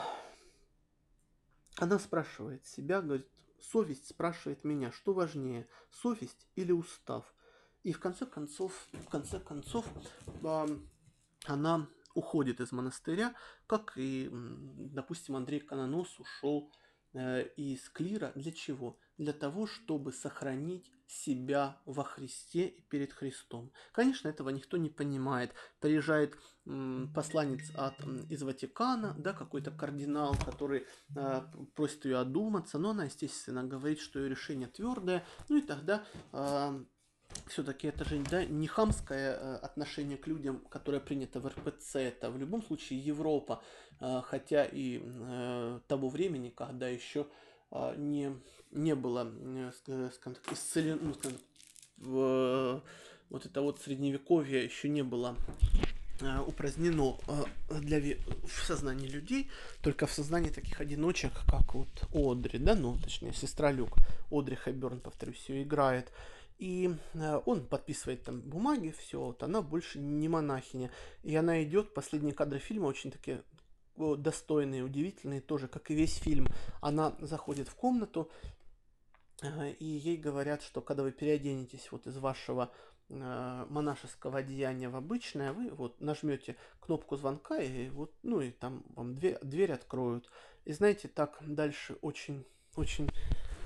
она 1.77 1.97
спрашивает 1.99 2.65
себя, 2.65 3.01
говорит, 3.01 3.27
совесть 3.59 4.09
спрашивает 4.09 4.65
меня, 4.65 4.91
что 4.91 5.13
важнее, 5.13 5.67
совесть 5.89 6.47
или 6.55 6.73
устав? 6.73 7.33
И 7.83 7.93
в 7.93 7.99
конце 7.99 8.25
концов, 8.25 8.73
в 8.91 9.09
конце 9.09 9.39
концов, 9.39 9.85
а, 10.43 10.67
она 11.45 11.87
уходит 12.13 12.59
из 12.59 12.71
монастыря, 12.71 13.33
как 13.67 13.93
и, 13.95 14.29
допустим, 14.31 15.35
Андрей 15.35 15.59
Канонос 15.59 16.19
ушел 16.19 16.71
э, 17.13 17.47
из 17.55 17.89
клира. 17.89 18.31
Для 18.35 18.51
чего? 18.51 18.99
Для 19.23 19.31
того, 19.31 19.67
чтобы 19.67 20.11
сохранить 20.11 20.91
себя 21.07 21.77
во 21.85 22.03
Христе 22.03 22.67
и 22.67 22.81
перед 22.81 23.13
Христом. 23.13 23.71
Конечно, 23.93 24.27
этого 24.27 24.49
никто 24.49 24.75
не 24.75 24.89
понимает. 24.89 25.53
Приезжает 25.79 26.35
посланец 27.15 27.71
от, 27.75 27.93
из 28.29 28.43
Ватикана, 28.43 29.15
да, 29.17 29.31
какой-то 29.31 29.71
кардинал, 29.71 30.35
который 30.45 30.85
э, 31.15 31.41
просит 31.73 32.03
ее 32.05 32.17
одуматься, 32.17 32.79
но 32.79 32.89
она, 32.89 33.05
естественно, 33.05 33.63
говорит, 33.63 33.99
что 33.99 34.19
ее 34.19 34.29
решение 34.29 34.67
твердое, 34.67 35.25
ну 35.47 35.57
и 35.57 35.61
тогда 35.61 36.05
э, 36.33 36.83
все-таки 37.47 37.87
это 37.87 38.05
же 38.05 38.21
да, 38.29 38.45
не 38.45 38.67
хамское 38.67 39.33
э, 39.33 39.55
отношение 39.57 40.17
к 40.17 40.27
людям, 40.27 40.59
которое 40.69 40.99
принято 40.99 41.39
в 41.39 41.47
РПЦ, 41.47 41.95
это 41.97 42.31
в 42.31 42.37
любом 42.37 42.63
случае 42.63 42.99
Европа, 42.99 43.61
э, 43.99 44.21
хотя 44.23 44.65
и 44.65 45.01
э, 45.01 45.79
того 45.87 46.09
времени, 46.09 46.49
когда 46.49 46.87
еще 46.87 47.27
не, 47.97 48.35
не 48.71 48.95
было, 48.95 49.31
скажем 50.15 50.35
так, 50.35 50.53
исцелено, 50.53 50.99
ну, 51.01 51.13
скажем, 51.13 51.37
в, 51.97 52.83
вот 53.29 53.45
это 53.45 53.61
вот 53.61 53.79
средневековье 53.81 54.63
еще 54.63 54.89
не 54.89 55.03
было 55.03 55.35
упразднено 56.45 57.17
для 57.69 57.99
в 57.99 58.65
сознании 58.65 59.07
людей, 59.07 59.49
только 59.81 60.05
в 60.05 60.13
сознании 60.13 60.49
таких 60.49 60.79
одиночек, 60.79 61.33
как 61.47 61.73
вот 61.73 62.07
Одри, 62.13 62.59
да, 62.59 62.75
ну, 62.75 62.97
точнее, 62.97 63.33
сестра 63.33 63.71
Люк, 63.71 63.97
Одри 64.31 64.55
Хэбберн, 64.55 64.99
повторюсь, 64.99 65.49
ее 65.49 65.63
играет. 65.63 66.11
И 66.59 66.95
э, 67.15 67.41
он 67.45 67.65
подписывает 67.65 68.23
там 68.23 68.39
бумаги, 68.41 68.93
все, 68.97 69.19
вот 69.19 69.43
она 69.43 69.61
больше 69.61 69.99
не 69.99 70.29
монахиня. 70.29 70.91
И 71.23 71.35
она 71.35 71.63
идет, 71.63 71.93
последние 71.93 72.33
кадры 72.33 72.59
фильма 72.59 72.85
очень 72.85 73.11
такие 73.11 73.41
достойные, 73.97 74.83
удивительные 74.83 75.41
тоже, 75.41 75.67
как 75.67 75.91
и 75.91 75.95
весь 75.95 76.15
фильм. 76.15 76.47
Она 76.81 77.15
заходит 77.19 77.67
в 77.67 77.75
комнату, 77.75 78.29
э, 79.41 79.71
и 79.71 79.85
ей 79.85 80.17
говорят, 80.17 80.61
что 80.61 80.81
когда 80.81 81.03
вы 81.03 81.11
переоденетесь 81.11 81.91
вот 81.91 82.07
из 82.07 82.17
вашего 82.17 82.71
э, 83.09 83.65
монашеского 83.69 84.39
одеяния 84.39 84.89
в 84.89 84.95
обычное, 84.95 85.53
вы 85.53 85.69
вот 85.69 86.01
нажмете 86.01 86.55
кнопку 86.79 87.15
звонка, 87.17 87.57
и 87.57 87.89
вот, 87.89 88.13
ну 88.23 88.41
и 88.41 88.51
там 88.51 88.83
вам 88.95 89.15
дверь, 89.15 89.37
дверь 89.41 89.73
откроют. 89.73 90.29
И 90.65 90.73
знаете, 90.73 91.07
так 91.07 91.37
дальше 91.41 91.97
очень, 92.01 92.45
очень 92.75 93.09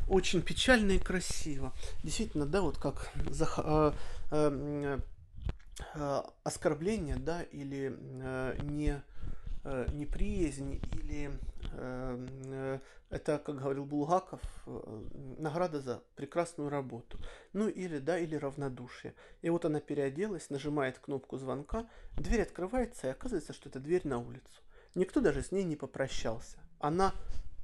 очень 0.10 0.42
печально 0.42 0.92
и 0.94 1.00
красиво. 1.00 1.74
Действительно, 2.04 2.46
да, 2.46 2.62
вот 2.62 2.78
как 2.78 3.12
за, 3.30 3.48
э, 3.58 3.92
э, 4.32 5.00
э, 5.96 6.22
оскорбление, 6.44 7.18
да, 7.18 7.44
или 7.44 7.94
э, 7.98 8.58
не 8.64 8.92
э, 8.92 9.02
неприязнь, 9.92 10.82
или 10.94 11.32
э, 11.74 12.28
э, 12.46 12.80
это, 13.10 13.38
как 13.38 13.58
говорил 13.58 13.86
Булгаков, 13.86 14.42
э, 14.66 15.06
награда 15.38 15.80
за 15.80 16.04
прекрасную 16.16 16.70
работу. 16.70 17.18
Ну 17.54 17.68
или, 17.68 18.00
да, 18.00 18.18
или 18.18 18.36
равнодушие. 18.36 19.14
И 19.42 19.50
вот 19.50 19.66
она 19.66 19.80
переоделась, 19.80 20.50
нажимает 20.50 21.00
кнопку 21.00 21.38
звонка, 21.38 21.88
дверь 22.18 22.42
открывается, 22.42 23.08
и 23.08 23.12
оказывается, 23.12 23.54
что 23.54 23.70
это 23.70 23.80
дверь 23.80 24.08
на 24.08 24.20
улицу. 24.20 24.62
Никто 24.96 25.22
даже 25.22 25.42
с 25.42 25.52
ней 25.52 25.64
не 25.64 25.76
попрощался. 25.76 26.58
Она 26.80 27.14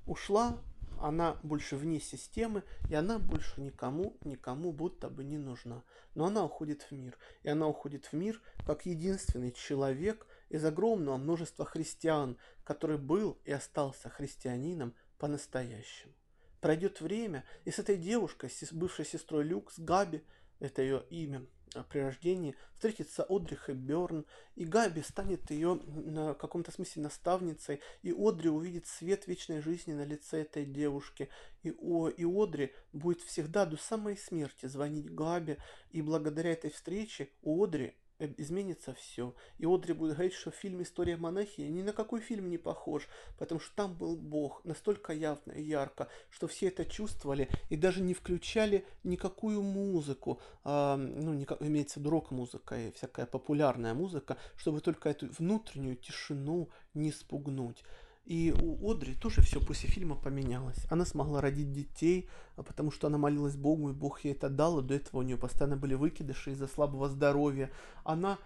ушла, 0.06 0.58
она 1.00 1.38
больше 1.44 1.76
вне 1.76 2.00
системы, 2.00 2.64
и 2.90 2.96
она 2.96 3.20
больше 3.20 3.60
никому, 3.60 4.18
никому 4.24 4.72
будто 4.72 5.10
бы 5.10 5.24
не 5.24 5.38
нужна. 5.38 5.84
Но 6.16 6.26
она 6.26 6.46
уходит 6.46 6.84
в 6.84 6.92
мир. 6.92 7.18
И 7.44 7.50
она 7.50 7.68
уходит 7.68 8.06
в 8.06 8.14
мир 8.14 8.42
как 8.66 8.86
единственный 8.86 9.52
человек 9.52 10.26
из 10.54 10.64
огромного 10.66 11.18
множества 11.18 11.66
христиан, 11.66 12.38
который 12.64 13.00
был 13.00 13.40
и 13.44 13.52
остался 13.52 14.10
христианином 14.10 14.94
по-настоящему. 15.18 16.14
Пройдет 16.62 17.02
время, 17.02 17.44
и 17.66 17.72
с 17.72 17.80
этой 17.80 17.98
девушкой, 17.98 18.52
с 18.52 18.72
бывшей 18.72 19.04
сестрой 19.04 19.44
Люк, 19.44 19.72
с 19.72 19.80
Габи, 19.80 20.24
это 20.60 20.84
ее 20.84 21.04
имя, 21.10 21.44
при 21.90 22.00
рождении 22.00 22.56
встретится 22.76 23.26
Одри 23.28 23.56
Хэбберн, 23.56 24.28
и 24.54 24.64
Габи 24.64 25.02
станет 25.02 25.50
ее 25.50 25.82
на 25.88 26.36
каком-то 26.36 26.72
смысле 26.72 27.02
наставницей, 27.02 27.82
и 28.04 28.12
Одри 28.12 28.50
увидит 28.50 28.86
свет 28.86 29.26
вечной 29.26 29.60
жизни 29.60 29.94
на 29.94 30.06
лице 30.06 30.44
этой 30.44 30.66
девушки, 30.66 31.30
и, 31.64 31.72
о, 31.72 32.10
и 32.10 32.26
Одри 32.26 32.74
будет 32.94 33.22
всегда 33.22 33.66
до 33.66 33.78
самой 33.78 34.18
смерти 34.18 34.68
звонить 34.68 35.12
Габи, 35.16 35.58
и 35.90 36.04
благодаря 36.04 36.52
этой 36.52 36.70
встрече 36.70 37.30
у 37.42 37.64
Одри 37.64 37.88
Э, 37.88 38.03
изменится 38.20 38.94
все. 38.94 39.36
И 39.58 39.66
Одри 39.66 39.94
будет 39.94 40.14
говорить, 40.14 40.34
что 40.34 40.52
фильм 40.52 40.82
«История 40.82 41.18
монахи» 41.18 41.62
ни 41.62 41.82
на 41.82 41.94
какой 41.94 42.22
фильм 42.22 42.50
не 42.50 42.58
похож, 42.58 43.08
потому 43.38 43.60
что 43.60 43.76
там 43.76 43.94
был 43.94 44.16
Бог 44.16 44.64
настолько 44.64 45.14
явно 45.14 45.52
и 45.52 45.64
ярко, 45.64 46.08
что 46.30 46.48
все 46.48 46.68
это 46.68 46.86
чувствовали 46.86 47.50
и 47.70 47.76
даже 47.76 48.02
не 48.02 48.14
включали 48.14 48.86
никакую 49.04 49.62
музыку, 49.62 50.40
а, 50.64 50.98
ну, 50.98 51.34
не, 51.34 51.46
имеется 51.60 51.96
в 51.96 51.98
виду 51.98 52.12
рок-музыка 52.12 52.76
и 52.76 52.92
всякая 52.92 53.26
популярная 53.26 53.94
музыка, 53.94 54.38
чтобы 54.56 54.82
только 54.82 55.10
эту 55.10 55.28
внутреннюю 55.38 55.96
тишину 55.96 56.70
не 56.94 57.12
спугнуть. 57.12 57.84
И 58.26 58.56
у 58.58 58.90
Одри 58.90 59.16
тоже 59.16 59.42
все 59.42 59.60
после 59.60 59.90
фильма 59.90 60.16
поменялось. 60.16 60.86
Она 60.90 61.06
смогла 61.06 61.42
родить 61.42 61.74
детей, 61.74 62.30
а 62.56 62.64
потому 62.64 62.90
что 62.90 63.08
она 63.08 63.18
молилась 63.18 63.58
Богу, 63.58 63.90
и 63.90 63.94
Бог 63.94 64.24
ей 64.24 64.32
это 64.32 64.50
дал. 64.50 64.82
До 64.82 64.94
этого 64.94 65.20
у 65.20 65.24
нее 65.24 65.38
постоянно 65.38 65.76
были 65.76 65.94
выкидыши 65.96 66.52
из-за 66.52 66.68
слабого 66.68 67.10
здоровья. 67.10 67.70
Она 68.06 68.40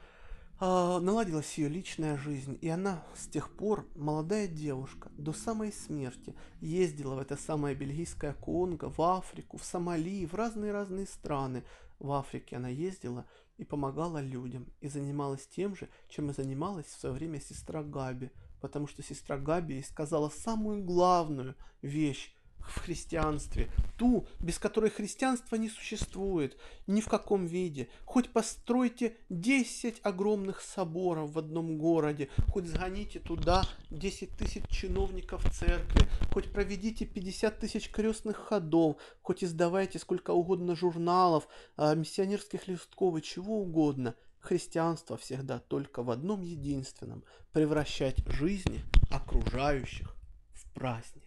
э, 0.59 0.65
наладилась 0.65 1.59
ее 1.59 1.69
личная 1.69 2.17
жизнь. 2.17 2.57
И 2.59 2.67
она 2.69 3.03
с 3.15 3.27
тех 3.27 3.51
пор, 3.51 3.87
молодая 3.95 4.47
девушка, 4.47 5.11
до 5.15 5.31
самой 5.31 5.71
смерти 5.71 6.33
ездила 6.59 7.13
в 7.13 7.19
это 7.19 7.37
самое 7.37 7.75
бельгийское 7.75 8.33
Конго, 8.33 8.89
в 8.89 8.99
Африку, 8.99 9.59
в 9.59 9.63
Сомали, 9.63 10.25
в 10.25 10.33
разные-разные 10.33 11.05
страны. 11.05 11.63
В 11.99 12.11
Африке 12.13 12.55
она 12.55 12.69
ездила 12.69 13.27
и 13.59 13.63
помогала 13.63 14.21
людям. 14.21 14.65
И 14.81 14.87
занималась 14.87 15.45
тем 15.45 15.75
же, 15.75 15.87
чем 16.09 16.31
и 16.31 16.33
занималась 16.33 16.87
в 16.87 16.99
свое 16.99 17.13
время 17.13 17.39
сестра 17.39 17.83
Габи– 17.83 18.31
потому 18.61 18.87
что 18.87 19.03
сестра 19.03 19.37
Габи 19.37 19.81
сказала 19.81 20.29
самую 20.29 20.83
главную 20.83 21.55
вещь 21.81 22.33
в 22.67 22.79
христианстве, 22.79 23.69
ту, 23.97 24.27
без 24.39 24.59
которой 24.59 24.89
христианство 24.89 25.55
не 25.55 25.69
существует 25.69 26.57
ни 26.85 27.01
в 27.01 27.07
каком 27.07 27.45
виде. 27.45 27.89
Хоть 28.05 28.29
постройте 28.29 29.17
10 29.29 30.01
огромных 30.03 30.61
соборов 30.61 31.31
в 31.31 31.39
одном 31.39 31.77
городе, 31.77 32.29
хоть 32.51 32.67
сгоните 32.67 33.19
туда 33.19 33.63
10 33.89 34.31
тысяч 34.37 34.63
чиновников 34.69 35.43
церкви, 35.53 36.07
хоть 36.31 36.51
проведите 36.51 37.05
50 37.05 37.59
тысяч 37.59 37.89
крестных 37.89 38.37
ходов, 38.37 38.97
хоть 39.21 39.43
издавайте 39.43 39.99
сколько 39.99 40.31
угодно 40.31 40.75
журналов, 40.75 41.47
а, 41.75 41.95
миссионерских 41.95 42.67
листков 42.67 43.17
и 43.17 43.21
чего 43.21 43.61
угодно– 43.61 44.15
Христианство 44.47 45.17
всегда 45.17 45.59
только 45.59 46.01
в 46.01 46.09
одном 46.09 46.41
единственном– 46.41 47.25
превращать 47.51 48.25
жизни 48.27 48.81
окружающих 49.11 50.15
в 50.53 50.71
праздник. 50.71 51.26